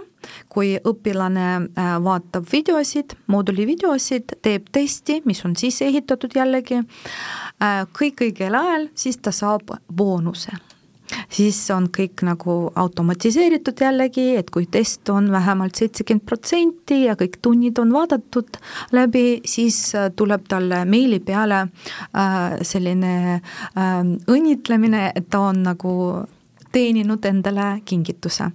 [0.49, 6.81] kui õpilane äh, vaatab videosid, mooduli videosid, teeb testi, mis on sisse ehitatud jällegi,
[7.93, 10.57] kõik õigel ajal, siis ta saab boonuse
[11.29, 17.39] siis on kõik nagu automatiseeritud jällegi, et kui test on vähemalt seitsekümmend protsenti ja kõik
[17.41, 18.59] tunnid on vaadatud
[18.95, 25.95] läbi, siis äh, tuleb talle meili peale äh, selline äh, õnnitlemine, et ta on nagu
[26.71, 28.51] teeninud endale kingituse.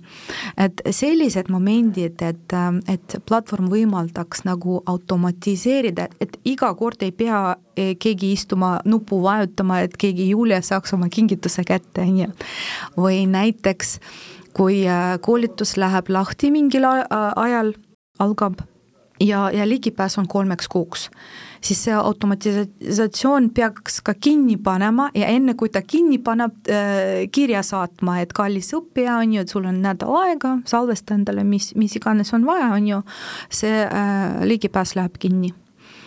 [0.59, 2.53] et sellised momendid, et,
[2.89, 9.81] et platvorm võimaldaks nagu automatiseerida, et iga kord ei pea eh, keegi istuma nupu vajutama,
[9.81, 12.31] et keegi Julia saaks oma kingituse kätte, on ju.
[12.97, 13.99] või näiteks
[14.55, 17.75] kui äh, koolitus läheb lahti mingil ajal,
[18.23, 18.63] algab
[19.25, 21.09] ja, ja ligipääs on kolmeks kuuks.
[21.65, 27.63] Siis see automatisatsioon peaks ka kinni panema ja enne, kui ta kinni paneb äh,, kirja
[27.65, 31.97] saatma, et kallis õppija, on ju, et sul on nädal aega, salvesta endale, mis, mis
[31.97, 33.03] iganes on vaja, on ju,
[33.49, 35.55] see äh, ligipääs läheb kinni.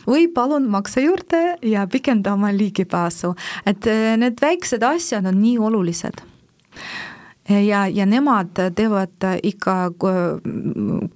[0.07, 3.33] Või palun maksa juurde ja pikenda oma ligipääsu,
[3.65, 6.21] et äh, need väiksed asjad on nii olulised.
[7.47, 10.21] Ja, ja nemad teevad ikka äh,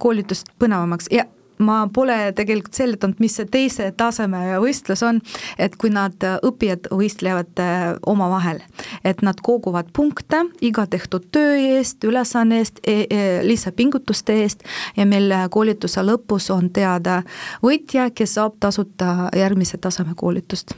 [0.02, 1.12] koolitust põnevamaks.
[1.14, 1.28] Ja
[1.62, 5.22] ma pole tegelikult seletanud, mis see teise taseme võistlus on,
[5.62, 8.62] et kui nad, äh, õppijad võistlevad äh, omavahel,
[9.08, 14.66] et nad koguvad punkte iga tehtud töö eest, ülesanne eest e, e, lisapingutuste eest
[14.98, 17.22] ja meil koolituse lõpus on teada
[17.64, 20.76] võitja, kes saab tasuta järgmise taseme koolitust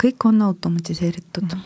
[0.00, 1.56] kõik on automatiseeritud.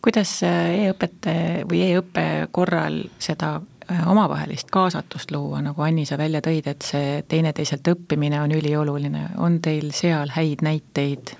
[0.00, 1.34] kuidas e-õpete
[1.68, 7.20] või e-õppe korral seda Äh, omavahelist kaasatust luua, nagu Anni, sa välja tõid, et see
[7.28, 11.36] teineteiselt õppimine on ülioluline, on teil seal häid näiteid?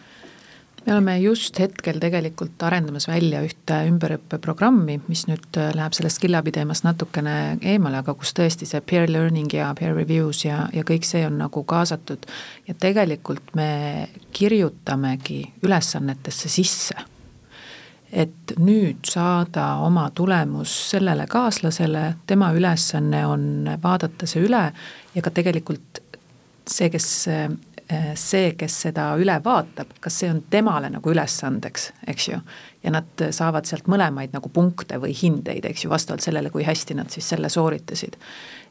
[0.87, 6.55] me oleme just hetkel tegelikult arendamas välja ühte ümberõppeprogrammi, mis nüüd äh, läheb sellest Skillabi
[6.57, 11.05] teemast natukene eemale, aga kus tõesti see peer learning ja peer reviews ja, ja kõik
[11.05, 12.25] see on nagu kaasatud.
[12.69, 16.97] ja tegelikult me kirjutamegi ülesannetesse sisse
[18.13, 24.65] et nüüd saada oma tulemus sellele kaaslasele, tema ülesanne on vaadata see üle
[25.15, 26.01] ja ka tegelikult
[26.69, 27.09] see, kes,
[28.21, 32.41] see, kes seda üle vaatab, kas see on temale nagu ülesandeks, eks ju.
[32.85, 36.97] ja nad saavad sealt mõlemaid nagu punkte või hindeid, eks ju, vastavalt sellele, kui hästi
[36.97, 38.17] nad siis selle sooritasid.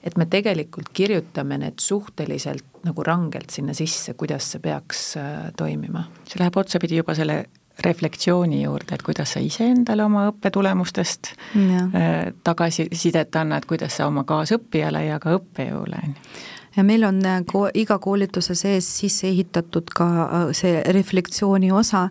[0.04, 6.08] et me tegelikult kirjutame need suhteliselt nagu rangelt sinna sisse, kuidas see peaks äh, toimima.
[6.26, 7.46] see läheb otsapidi juba selle
[7.86, 11.34] reflektsiooni juurde, et kuidas sa iseendale oma õppetulemustest.
[11.58, 16.46] Äh, tagasisidet annad, kuidas sa oma kaasõppijale ja ka õppejõule, on ju
[16.78, 22.08] ja meil on äh, ko-, iga koolituse sees sisse ehitatud ka äh, see reflektsiooni osa,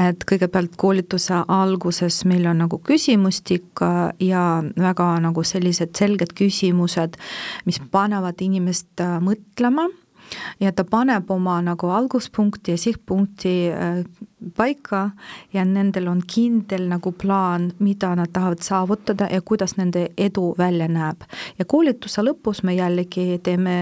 [0.00, 3.80] et kõigepealt koolituse alguses meil on nagu küsimustik
[4.20, 4.44] ja
[4.76, 7.16] väga nagu sellised selged küsimused,
[7.64, 9.88] mis panevad inimest mõtlema
[10.60, 14.04] ja ta paneb oma nagu alguspunkti ja sihtpunkti äh,
[14.56, 15.10] paika
[15.52, 20.88] ja nendel on kindel nagu plaan, mida nad tahavad saavutada ja kuidas nende edu välja
[20.88, 21.22] näeb.
[21.58, 23.74] ja koolituse lõpus me jällegi teeme,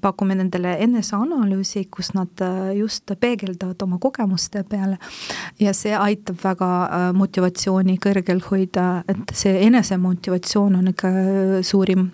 [0.00, 4.98] pakume nendele eneseanalüüsi, kus nad äh, just peegeldavad oma kogemuste peale
[5.60, 11.12] ja see aitab väga äh, motivatsiooni kõrgel hoida, et see enesemotivatsioon on ikka
[11.62, 12.10] suurim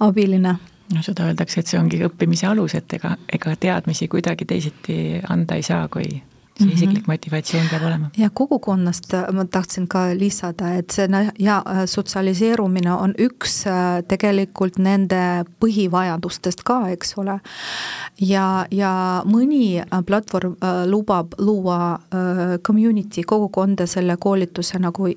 [0.00, 0.56] abiline
[0.94, 4.96] no seda öeldakse, et see ongi õppimise alus, et ega, ega teadmisi kuidagi teisiti
[5.28, 6.22] anda ei saa, kui
[6.60, 6.84] see mm -hmm.
[6.84, 8.10] isiklik motivatsioon peab olema.
[8.16, 14.02] ja kogukonnast äh, ma tahtsin ka lisada, et see ja äh, sotsialiseerumine on üks äh,
[14.08, 17.40] tegelikult nende põhivajadustest ka, eks ole.
[18.20, 21.98] ja, ja mõni platvorm lubab luua
[22.66, 25.08] community, kogukonda selle koolituse nagu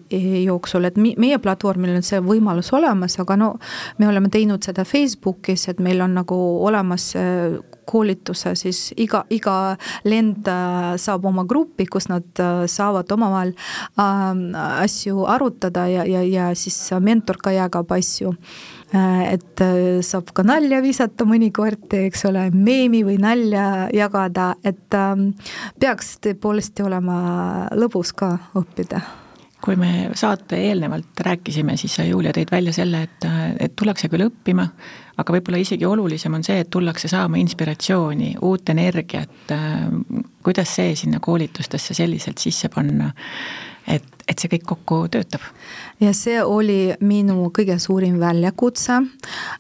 [0.46, 3.58] jooksul, et meie platvormil on see võimalus olemas, aga no
[3.98, 7.14] me oleme teinud seda Facebookis, et meil on nagu olemas
[7.86, 9.76] koolituse, siis iga, iga
[10.08, 10.48] lend
[11.02, 13.54] saab oma gruppi, kus nad saavad omavahel
[14.84, 18.34] asju arutada ja, ja, ja siis mentor ka jagab asju.
[18.94, 19.64] Et
[20.06, 24.94] saab ka nalja visata mõnikord, eks ole, meemi või nalja jagada, et
[25.82, 27.18] peaks tõepoolest olema
[27.74, 29.02] lõbus ka õppida.
[29.64, 33.28] Kui me saate eelnevalt rääkisime, siis sa, Julia, tõid välja selle, et,
[33.64, 34.68] et tullakse küll õppima,
[35.18, 39.54] aga võib-olla isegi olulisem on see, et tullakse saama inspiratsiooni, uut energiat,
[40.44, 43.12] kuidas see sinna koolitustesse selliselt sisse panna,
[43.88, 45.46] et, et see kõik kokku töötab.
[46.02, 48.98] Ja see oli minu kõige suurim väljakutse,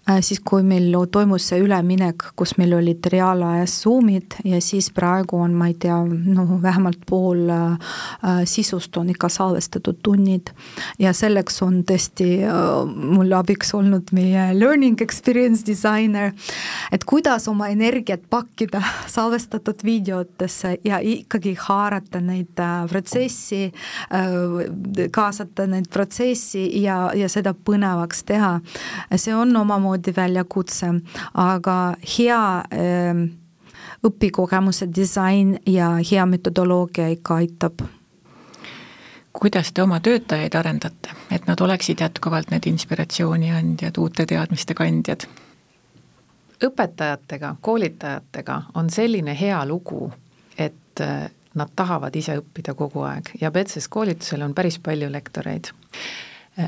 [0.10, 5.40] äh, siis kui meil toimus see üleminek, kus meil olid reaalajas Zoom'id ja siis praegu
[5.44, 7.94] on, ma ei tea, noh, vähemalt pool äh,
[8.50, 10.52] sisust on ikka salvestatud tunnid.
[11.00, 16.34] ja selleks on tõesti äh, mul abiks olnud meie learning experience designer,
[16.92, 18.82] et kuidas oma energiat pakkida
[19.16, 22.60] salvestatud videotesse ja ikkagi haarata neid
[22.90, 23.72] protsessi,
[25.12, 28.60] kaasata neid protsessi ja, ja seda põnevaks teha.
[29.16, 30.94] see on omamoodi väljakutse,
[31.34, 31.78] aga
[32.18, 33.26] hea äh,
[34.04, 37.86] õpikogemuse disain ja hea metodoloogia ikka aitab
[39.34, 45.26] kuidas te oma töötajaid arendate, et nad oleksid jätkuvalt need inspiratsiooni andjad, uute teadmiste kandjad?
[46.64, 50.12] õpetajatega, koolitajatega on selline hea lugu,
[50.58, 51.02] et
[51.60, 55.74] nad tahavad ise õppida kogu aeg ja Betses koolitusel on päris palju lektoreid.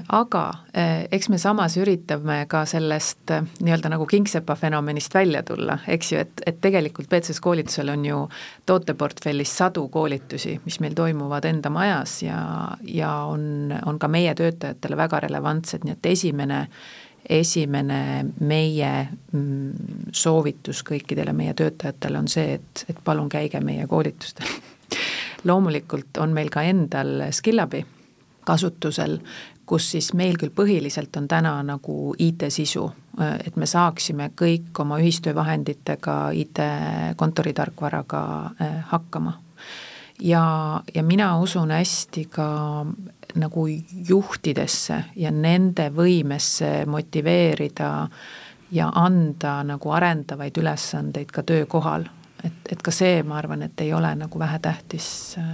[0.10, 0.42] aga
[0.74, 6.12] eh, eks me samas üritame ka sellest eh, nii-öelda nagu kingsepa fenomenist välja tulla, eks
[6.12, 8.24] ju, et, et tegelikult Betses koolitusel on ju
[8.66, 12.40] tooteportfellis sadu koolitusi, mis meil toimuvad enda majas ja,
[12.82, 16.66] ja on, on ka meie töötajatele väga relevantsed, nii et esimene
[17.30, 18.92] esimene meie
[19.34, 24.50] mm, soovitus kõikidele meie töötajatele on see, et, et palun käige meie koolitustel
[25.44, 27.86] loomulikult on meil ka endal Skillabi
[28.46, 29.20] kasutusel,
[29.66, 32.86] kus siis meil küll põhiliselt on täna nagu IT-sisu,
[33.46, 38.22] et me saaksime kõik oma ühistöövahenditega, IT-kontoritarkvaraga
[38.62, 39.40] äh, hakkama.
[40.22, 42.48] ja, ja mina usun hästi ka
[43.36, 43.68] nagu
[44.10, 48.08] juhtidesse ja nende võimesse motiveerida
[48.72, 52.06] ja anda nagu arendavaid ülesandeid ka töökohal,
[52.44, 55.46] et, et ka see, ma arvan, et ei ole nagu vähetähtis äh,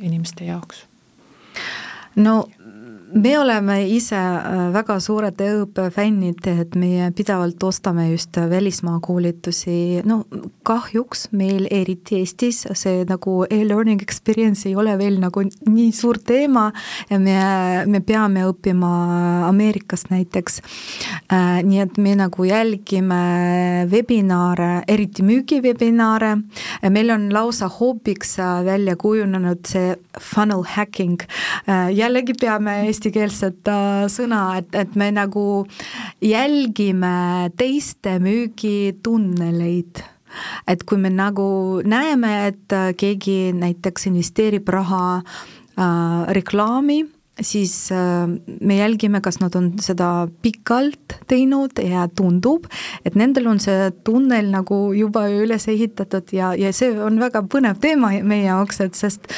[0.00, 0.86] inimeste jaoks.
[2.16, 2.44] no
[3.14, 10.02] me oleme ise äh, väga suured e-õppe fännid, et meie pidevalt ostame just välismaa koolitusi,
[10.06, 10.22] no
[10.66, 16.68] kahjuks meil eriti Eestis see nagu e-learning experience ei ole veel nagu nii suur teema
[17.10, 17.36] ja me,
[17.90, 18.90] me peame õppima
[19.48, 20.60] Ameerikast näiteks.
[21.32, 23.20] Äh, nii et me nagu jälgime
[23.90, 26.36] webinaare, eriti müügivebinaare,
[26.90, 31.18] meil on lausa hobiks välja kujunenud see funnel hacking,
[31.66, 35.64] äh, jällegi peame Eesti eestikeelset äh, sõna, et, et me nagu
[36.20, 40.02] jälgime teiste müügitunneleid.
[40.68, 47.02] Et kui me nagu näeme, et äh, keegi näiteks investeerib raha äh, reklaami,
[47.40, 48.28] siis äh,
[48.60, 52.68] me jälgime, kas nad on seda pikalt teinud ja tundub,
[53.04, 57.80] et nendel on see tunnel nagu juba üles ehitatud ja, ja see on väga põnev
[57.80, 59.32] teema meie jaoks, et sest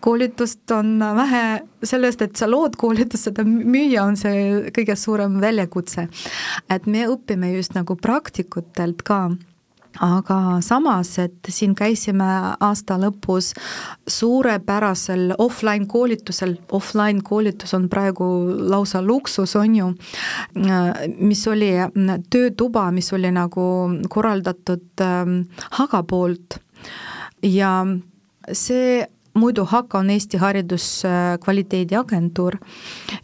[0.00, 1.44] koolitust on vähe
[1.82, 6.08] sellest, et sa lood koolitust, seda müüa on see kõige suurem väljakutse.
[6.70, 9.28] et me õpime just nagu praktikutelt ka.
[10.04, 12.26] Aga samas, et siin käisime
[12.60, 13.48] aasta lõpus
[14.06, 18.24] suurepärasel offline koolitusel, offline koolitus on praegu
[18.70, 19.88] lausa luksus, on ju,
[21.18, 21.72] mis oli
[22.30, 23.64] töötuba, mis oli nagu
[24.12, 25.40] korraldatud ähm,
[25.80, 26.60] Haga poolt.
[27.42, 27.80] Ja
[28.52, 29.02] see
[29.38, 32.56] muidu HAKA on Eesti Hariduskvaliteediagentuur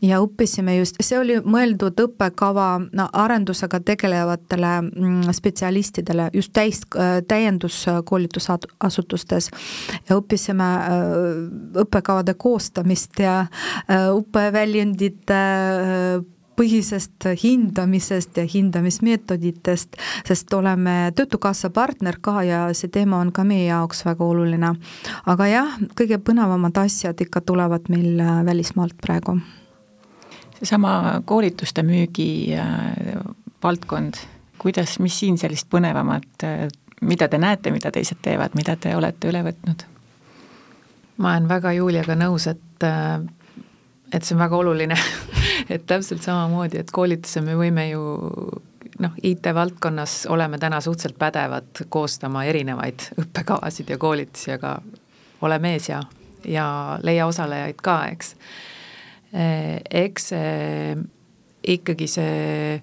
[0.02, 6.80] ja õppisime just, see oli mõeldud õppekava no, arendusega tegelevatele mm, spetsialistidele just täis,
[7.28, 9.50] täienduskoolitusasutustes.
[10.08, 10.70] Ja õppisime äh,
[11.84, 13.46] õppekavade koostamist ja äh,
[14.14, 23.32] õppeväljundite äh, põhisest hindamisest ja hindamismeetoditest, sest oleme Töötukassa partner ka ja see teema on
[23.34, 24.74] ka meie jaoks väga oluline.
[25.26, 29.38] aga jah, kõige põnevamad asjad ikka tulevad meil äh, välismaalt praegu.
[30.58, 33.18] seesama koolituste müügi äh,
[33.62, 34.14] valdkond,
[34.58, 36.68] kuidas, mis siin sellist põnevamat, äh,
[37.00, 39.86] mida te näete, mida teised teevad, mida te olete üle võtnud?
[41.16, 42.84] ma olen väga Juliaga nõus, et
[44.14, 44.98] et see on väga oluline
[45.74, 48.04] et täpselt samamoodi, et koolituse me võime ju
[49.02, 54.76] noh, IT-valdkonnas oleme täna suhteliselt pädevad koostama erinevaid õppekavasid ja koolitusi, aga
[55.42, 56.02] ole mees ja,
[56.46, 56.66] ja
[57.02, 58.34] leia osalejaid ka, eks.
[59.90, 60.96] eks see
[61.74, 62.82] ikkagi see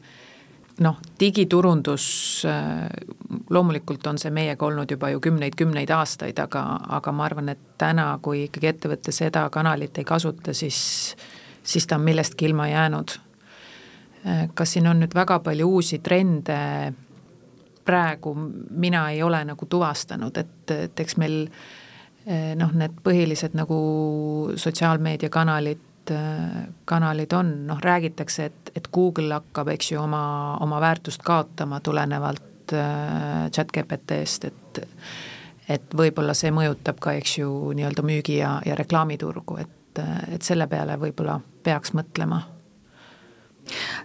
[0.79, 2.05] noh, digiturundus,
[3.49, 6.63] loomulikult on see meiega olnud juba ju kümneid-kümneid aastaid, aga,
[6.97, 10.79] aga ma arvan, et täna, kui ikkagi ettevõte seda kanalit ei kasuta, siis,
[11.63, 13.17] siis ta on millestki ilma jäänud.
[14.53, 16.93] kas siin on nüüd väga palju uusi trende,
[17.85, 18.35] praegu
[18.69, 21.47] mina ei ole nagu tuvastanud, et, et eks meil
[22.55, 23.77] noh, need põhilised nagu
[24.55, 25.81] sotsiaalmeediakanalid,
[26.85, 30.23] kanalid on, noh räägitakse, et, et Google hakkab, eks ju, oma,
[30.61, 34.81] oma väärtust kaotama tulenevalt äh, chat GPT-st, et
[35.71, 40.01] et võib-olla see mõjutab ka, eks ju, nii-öelda müügi ja, ja reklaamiturgu, et,
[40.33, 42.41] et selle peale võib-olla peaks mõtlema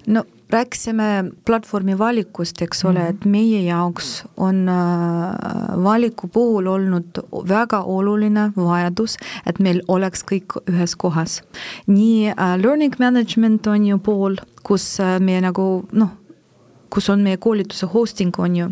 [0.06, 3.10] no rääkisime platvormi valikust, eks ole mm, -hmm.
[3.10, 10.60] et meie jaoks on äh, valiku puhul olnud väga oluline vajadus, et meil oleks kõik
[10.70, 11.42] ühes kohas.
[11.86, 16.08] nii äh, learning management on ju pool, kus äh, me nagu noh,
[16.90, 18.68] kus on meie koolituse hosting, on ju,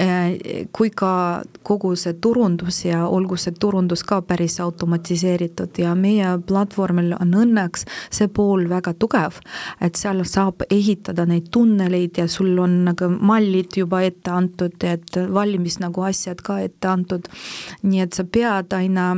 [0.00, 6.38] äh, kui ka kogu see turundus ja olgu see turundus ka päris automatiseeritud ja meie
[6.46, 9.40] platvormil on õnneks see pool väga tugev,
[9.80, 15.20] et seal saab ehitada neid tunneleid ja sul on nagu mallid juba ette antud, et
[15.34, 17.28] valmis nagu asjad ka ette antud.
[17.82, 19.14] nii et sa pead aina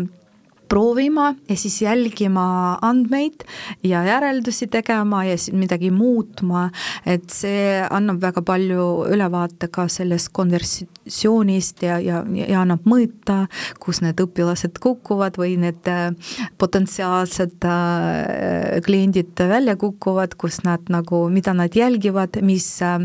[0.74, 3.44] proovima ja siis jälgima andmeid
[3.86, 6.66] ja järeldusi tegema ja midagi muutma,
[7.06, 13.44] et see annab väga palju ülevaate ka sellest konversioonist ja, ja, ja annab mõõta,
[13.78, 16.10] kus need õpilased kukuvad või need äh,
[16.58, 22.98] potentsiaalsed äh, kliendid välja kukuvad, kus nad nagu, mida nad jälgivad, mis äh,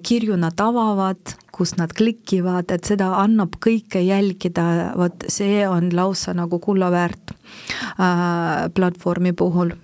[0.00, 6.32] kirju nad avavad kus nad klikivad, et seda annab kõike jälgida, vot see on lausa
[6.36, 9.74] nagu kulla väärt äh, platvormi puhul.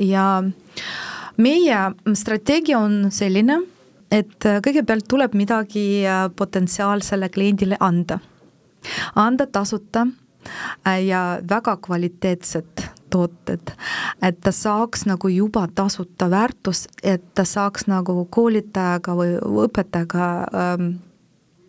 [0.00, 0.42] ja
[1.36, 1.80] meie
[2.16, 3.58] strateegia on selline,
[4.10, 8.18] et kõigepealt tuleb midagi äh, potentsiaalsele kliendile anda.
[9.14, 10.06] anda tasuta
[10.86, 13.74] äh, ja väga kvaliteetset tooted,
[14.22, 20.90] et ta saaks nagu juba tasuta väärtust, et ta saaks nagu koolitajaga või õpetajaga ähm,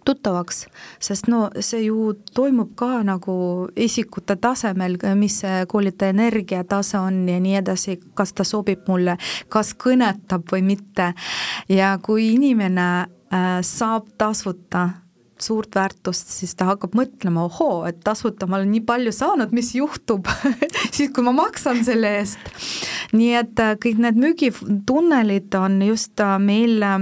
[0.06, 0.66] tuttavaks,
[1.00, 3.36] sest no see ju toimub ka nagu
[3.76, 9.18] isikute tasemel, mis see koolitaja energiatase on ja nii edasi, kas ta sobib mulle,
[9.50, 11.14] kas kõnetab või mitte.
[11.70, 14.90] ja kui inimene äh, saab tasuta
[15.42, 19.74] suurt väärtust, siis ta hakkab mõtlema, ohoo, et tasuta ma olen nii palju saanud, mis
[19.76, 20.30] juhtub
[20.96, 22.52] siis, kui ma maksan selle eest.
[23.16, 27.02] Nii et äh, kõik need müügitunnelid on just äh, meil äh,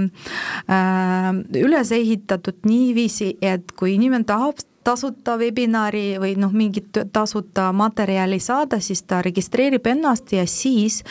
[1.60, 8.80] üles ehitatud niiviisi, et kui inimene tahab tasuta webinari või noh, mingit tasuta materjali saada,
[8.80, 11.02] siis ta registreerib ennast ja siis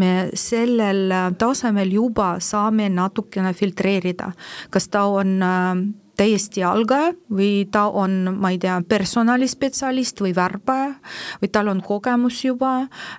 [0.00, 4.32] me sellel tasemel juba saame natukene filtreerida,
[4.72, 5.74] kas ta on äh,
[6.18, 10.92] täiesti algaja või ta on, ma ei tea, personalispetsialist või värbaja
[11.42, 12.74] või tal on kogemus juba,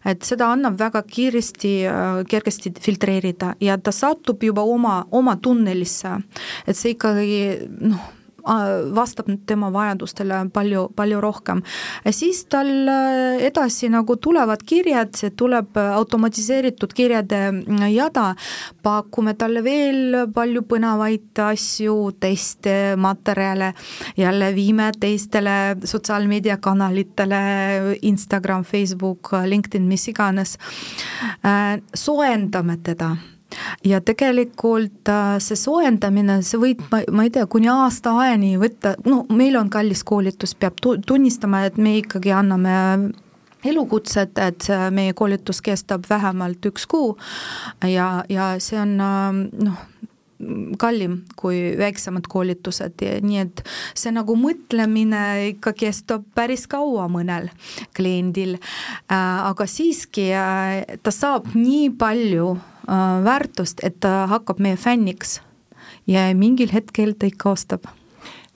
[0.06, 6.20] et seda annab väga kiiresti, äh, kergesti filtreerida ja ta satub juba oma, oma tunnelisse.
[6.68, 7.41] et see ikkagi
[7.80, 8.18] noh
[8.96, 11.62] vastab tema vajadustele palju, palju rohkem.
[12.12, 18.34] siis tal äh, edasi nagu tulevad kirjad, see tuleb automatiseeritud kirjade mm, jada,
[18.84, 23.74] pakume talle veel palju põnevaid asju, teste, materjale,
[24.18, 27.42] jälle viime teistele sotsiaalmeediakanalitele,
[28.02, 30.58] Instagram, Facebook, LinkedIn, mis iganes,
[31.46, 33.16] äh, soojendame teda
[33.86, 39.24] ja tegelikult äh, see soojendamine, see võib, ma, ei tea, kuni aasta ajani võtta, no
[39.34, 42.76] meil on kallis koolitus, peab tunnistama, et me ikkagi anname
[43.66, 47.16] elukutset, et meie koolitus kestab vähemalt üks kuu
[47.84, 49.86] ja, ja see on äh, noh,
[50.80, 53.64] kallim kui väiksemad koolitused, nii et
[53.97, 57.50] see nagu mõtlemine ikka kestab päris kaua mõnel
[57.97, 58.56] kliendil.
[58.56, 60.30] Äh, aga siiski
[61.04, 65.40] ta saab nii palju Äh, väärtust, et ta hakkab meie fänniks
[66.08, 67.90] ja mingil hetkel ta ikka ostab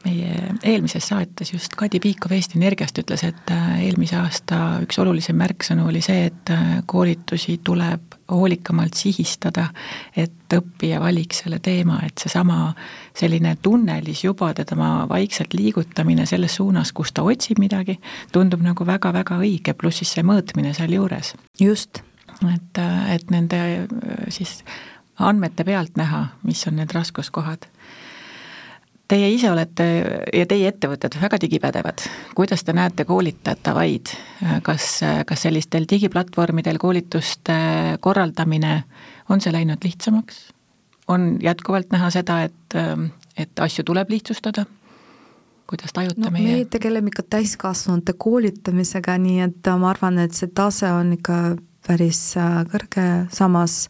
[0.04, 5.38] meie eelmises saates just Kadi Piikov Eesti Energiast ütles, et äh, eelmise aasta üks olulisem
[5.40, 9.68] märksõnu oli see, et äh, koolitusi tuleb hoolikamalt sihistada,
[10.18, 12.74] et õppija valiks selle teema, et seesama
[13.18, 18.00] selline tunnelis juba tema vaikselt liigutamine selles suunas, kus ta otsib midagi,
[18.32, 21.36] tundub nagu väga-väga õige, pluss siis see mõõtmine sealjuures.
[21.60, 22.04] just
[22.54, 22.82] et,
[23.16, 23.60] et nende
[24.34, 24.62] siis
[25.20, 27.68] andmete pealt näha, mis on need raskuskohad.
[29.08, 29.86] Teie ise olete
[30.34, 32.06] ja teie ettevõtted väga digipädevad,
[32.36, 34.14] kuidas te näete koolitatavaid,
[34.66, 34.88] kas,
[35.28, 37.58] kas sellistel digiplatvormidel koolituste
[38.02, 38.84] korraldamine,
[39.30, 40.50] on see läinud lihtsamaks?
[41.08, 42.76] on jätkuvalt näha seda, et,
[43.38, 44.66] et asju tuleb lihtsustada?
[45.68, 46.58] kuidas tajute no, meie?
[46.58, 51.38] me tegeleme ikka täiskasvanute koolitamisega, nii et ma arvan, et see tase on ikka
[51.88, 53.84] päris äh, kõrge, samas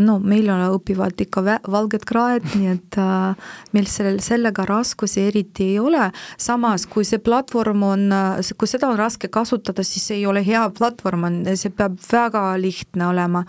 [0.00, 5.78] no meil õpivad ikka valged kraed, nii et äh, meil sellel, sellega raskusi eriti ei
[5.82, 6.08] ole,
[6.40, 10.64] samas kui see platvorm on, äh, kui seda on raske kasutada, siis ei ole hea
[10.76, 13.44] platvorm, on, see peab väga lihtne olema.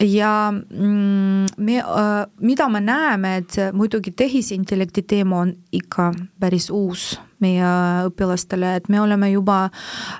[0.00, 7.14] ja mm, me, äh, mida me näeme, et muidugi tehisintellekti teema on ikka päris uus
[7.42, 7.70] meie
[8.08, 9.58] õpilastele, et me oleme juba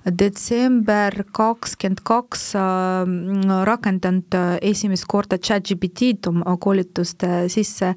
[0.06, 2.46] detsember kakskümmend kaks
[3.68, 7.94] rakendanud esimest korda chat-GPT-d oma koolituste sisse.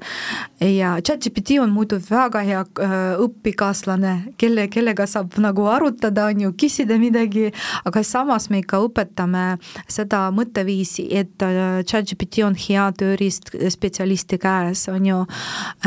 [0.60, 6.52] Ja chat-GPT on muidu väga hea äh, õpikaaslane, kelle, kellega saab nagu arutada, on ju,
[6.58, 7.48] küsida midagi,
[7.88, 9.44] aga samas me ikka õpetame
[9.90, 15.20] seda mõtteviisi, et äh, chat-GPT on hea tööriist spetsialisti käes, on ju,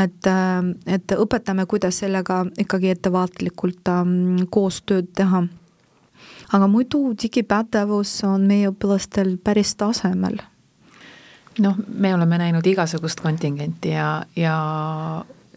[0.01, 3.20] et, äh, et õpetame, kuidas sellega ikkagi ettevaatlikult
[3.89, 5.43] ähm, koostööd teha.
[6.51, 10.39] Aga muidu digipädevus on meie õpilastel päris tasemel.
[11.59, 14.55] Noh, me oleme näinud igasugust kontingenti ja, ja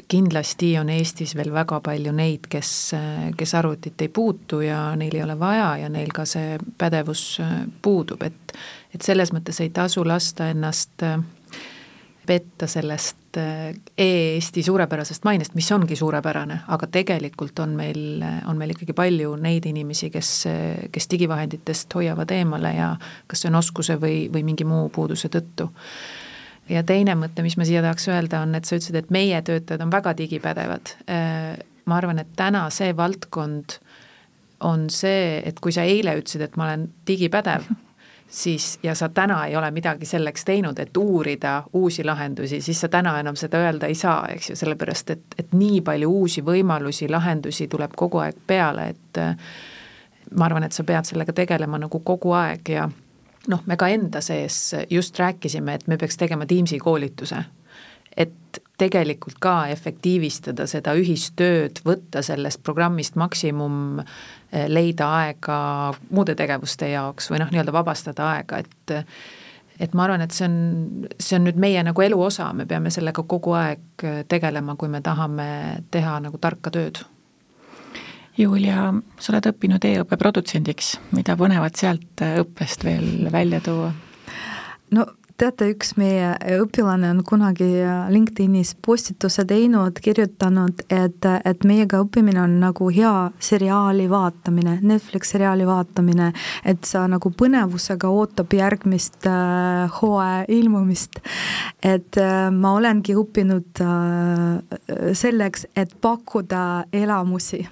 [0.08, 2.70] kindlasti on Eestis veel väga palju neid, kes,
[3.38, 7.40] kes arvutit ei puutu ja neil ei ole vaja ja neil ka see pädevus
[7.82, 8.56] puudub, et
[8.94, 11.02] et selles mõttes ei tasu lasta ennast
[12.26, 18.74] petta sellest äh, e-Eesti suurepärasest mainest, mis ongi suurepärane, aga tegelikult on meil, on meil
[18.74, 20.32] ikkagi palju neid inimesi, kes,
[20.92, 22.92] kes digivahenditest hoiavad eemale ja
[23.30, 25.70] kas see on oskuse või, või mingi muu puuduse tõttu.
[26.68, 29.82] ja teine mõte, mis ma siia tahaks öelda, on, et sa ütlesid, et meie töötajad
[29.84, 30.96] on väga digipädevad.
[31.10, 33.78] Äh, ma arvan, et täna see valdkond
[34.64, 37.68] on see, et kui sa eile ütlesid, et ma olen digipädev
[38.34, 42.88] siis, ja sa täna ei ole midagi selleks teinud, et uurida uusi lahendusi, siis sa
[42.88, 47.08] täna enam seda öelda ei saa, eks ju, sellepärast et, et nii palju uusi võimalusi,
[47.10, 49.22] lahendusi tuleb kogu aeg peale, et
[50.34, 52.88] ma arvan, et sa pead sellega tegelema nagu kogu aeg ja
[53.48, 54.58] noh, me ka enda sees
[54.90, 57.44] just rääkisime, et me peaks tegema Teamsi koolituse.
[58.16, 58.32] Et
[58.78, 64.02] tegelikult ka efektiivistada seda ühistööd, võtta sellest programmist maksimum
[64.54, 65.56] Eh, leida aega
[66.14, 68.92] muude tegevuste jaoks või noh, nii-öelda vabastada aega, et
[69.82, 72.92] et ma arvan, et see on, see on nüüd meie nagu elu osa, me peame
[72.94, 75.46] sellega kogu aeg tegelema, kui me tahame
[75.90, 77.00] teha nagu tarka tööd.
[78.38, 83.90] Julia, sa oled õppinud e-õppe produtsendiks, mida põnevat sealt õppest veel välja tuua?
[84.94, 85.08] no
[85.40, 87.66] teate, üks meie õpilane on kunagi
[88.12, 93.12] LinkedInis postituse teinud, kirjutanud, et, et meiega õppimine on nagu hea
[93.42, 96.30] seriaali vaatamine, Netflix seriaali vaatamine,
[96.64, 101.20] et sa nagu põnevusega ootab järgmist äh, hooaja ilmumist.
[101.82, 107.64] et äh, ma olengi õppinud äh, selleks, et pakkuda elamusi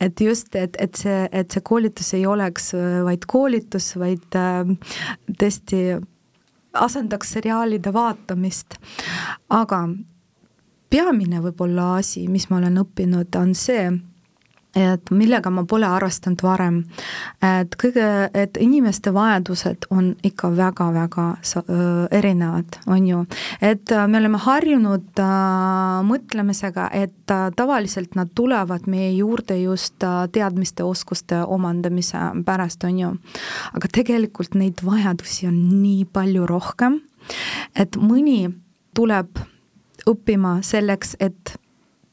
[0.00, 4.70] et just, et, et see, et see koolitus ei oleks äh, vaid koolitus, vaid äh,
[5.40, 5.82] tõesti
[6.84, 8.78] asendaks seriaalide vaatamist.
[9.48, 9.88] aga
[10.90, 13.90] peamine võib-olla asi, mis ma olen õppinud, on see,
[14.78, 16.82] et millega ma pole arvestanud varem.
[17.42, 21.26] et kõige, et inimeste vajadused on ikka väga-väga
[22.14, 23.24] erinevad, on ju.
[23.60, 30.04] et äh, me oleme harjunud äh, mõtlemisega, et äh, tavaliselt nad tulevad meie juurde just
[30.32, 33.12] teadmiste, oskuste omandamise pärast, on ju.
[33.74, 37.00] aga tegelikult neid vajadusi on nii palju rohkem,
[37.76, 38.48] et mõni
[38.94, 39.38] tuleb
[40.08, 41.56] õppima selleks, et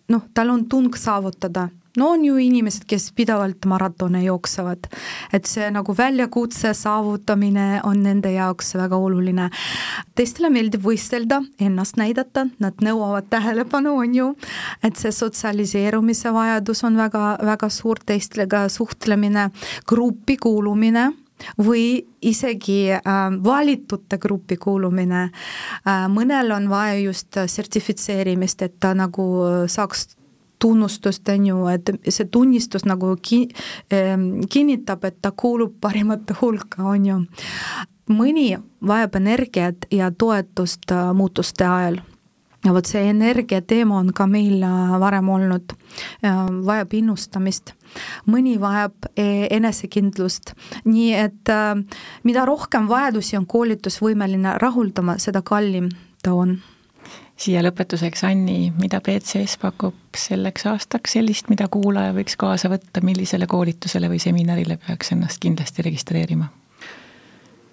[0.10, 4.88] noh, tal on tung saavutada no on ju inimesed, kes pidevalt maratone jooksevad,
[5.34, 9.50] et see nagu väljakutse saavutamine on nende jaoks väga oluline.
[10.16, 14.32] teistele meeldib võistelda, ennast näidata, nad nõuavad tähelepanu, on ju,
[14.84, 19.50] et see sotsialiseerumise vajadus on väga, väga suur, teistega suhtlemine,
[19.88, 21.12] gruppi kuulumine
[21.60, 23.02] või isegi äh,
[23.44, 26.06] valitute gruppi kuulumine äh,.
[26.10, 29.26] mõnel on vaja just sertifitseerimist, et ta nagu
[29.68, 30.16] saaks
[30.60, 33.50] tunnustust, on ju, et see tunnistus nagu ki-,
[33.92, 37.20] ehm, kinnitab, et ta kuulub parimate hulka, on ju.
[38.06, 38.52] mõni
[38.86, 42.04] vajab energiat ja toetust äh, muutuste ajal
[42.66, 45.76] ja vot see energia teema on ka meil äh, varem olnud,
[46.66, 47.74] vajab innustamist,
[48.30, 50.54] mõni vajab e-, enesekindlust,
[50.88, 51.74] nii et äh,
[52.24, 55.92] mida rohkem vajadusi on koolitusvõimeline rahuldama, seda kallim
[56.26, 56.58] ta on.
[57.38, 63.48] Siia lõpetuseks, Anni, mida BCS pakub selleks aastaks sellist, mida kuulaja võiks kaasa võtta, millisele
[63.48, 66.50] koolitusele või seminarile peaks ennast kindlasti registreerima?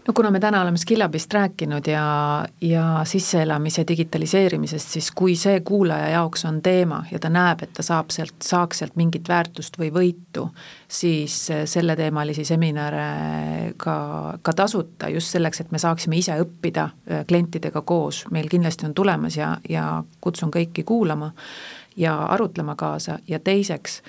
[0.06, 6.08] No kuna me täna oleme Skillabist rääkinud ja, ja sisseelamise digitaliseerimisest, siis kui see kuulaja
[6.08, 9.92] jaoks on teema ja ta näeb, et ta saab sealt, saaks sealt mingit väärtust või
[9.94, 10.48] võitu,
[10.88, 13.06] siis selleteemalisi seminare
[13.76, 13.96] ka,
[14.42, 18.94] ka tasuta, just selleks, et me saaksime ise õppida äh, klientidega koos, meil kindlasti on
[18.94, 21.32] tulemas ja, ja kutsun kõiki kuulama
[21.96, 23.18] ja arutlema kaasa.
[23.28, 24.00] Ja teiseks,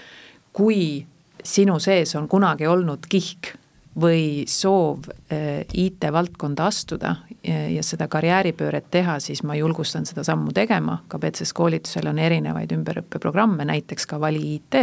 [0.54, 1.06] kui
[1.44, 3.58] sinu sees on kunagi olnud kihk
[4.00, 11.02] või soov eh, IT-valdkonda astuda ja seda karjääripööret teha, siis ma julgustan seda sammu tegema,
[11.12, 14.78] ka BCS koolitusel on erinevaid ümberõppeprogramme, näiteks ka Vali IT.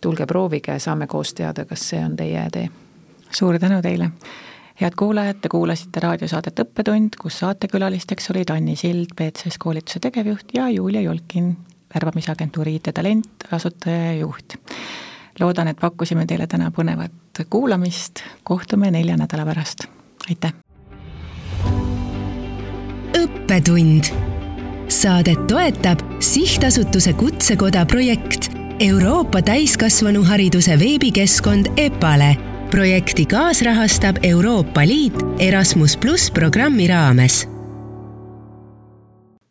[0.00, 2.68] tulge proovige, saame koos teada, kas see on teie tee.
[3.30, 4.10] suur tänu teile!
[4.80, 10.68] head kuulajad, te kuulasite raadiosaadet Õppetund, kus saatekülalisteks olid Anni Sild, BCS koolituse tegevjuht ja
[10.70, 11.56] Julia Jolkin,
[11.94, 14.58] värbamisagentuuri IT-talent, asutaja ja juht
[15.40, 19.86] loodan, et pakkusime teile täna põnevat kuulamist, kohtume nelja nädala pärast,
[20.28, 20.54] aitäh!
[23.48, 24.12] õppetund.
[24.88, 32.36] Saadet toetab sihtasutuse Kutsekoda projekt Euroopa täiskasvanuhariduse veebikeskkond EPALE.
[32.70, 37.57] projekti kaasrahastab Euroopa Liit Erasmus pluss programmi raames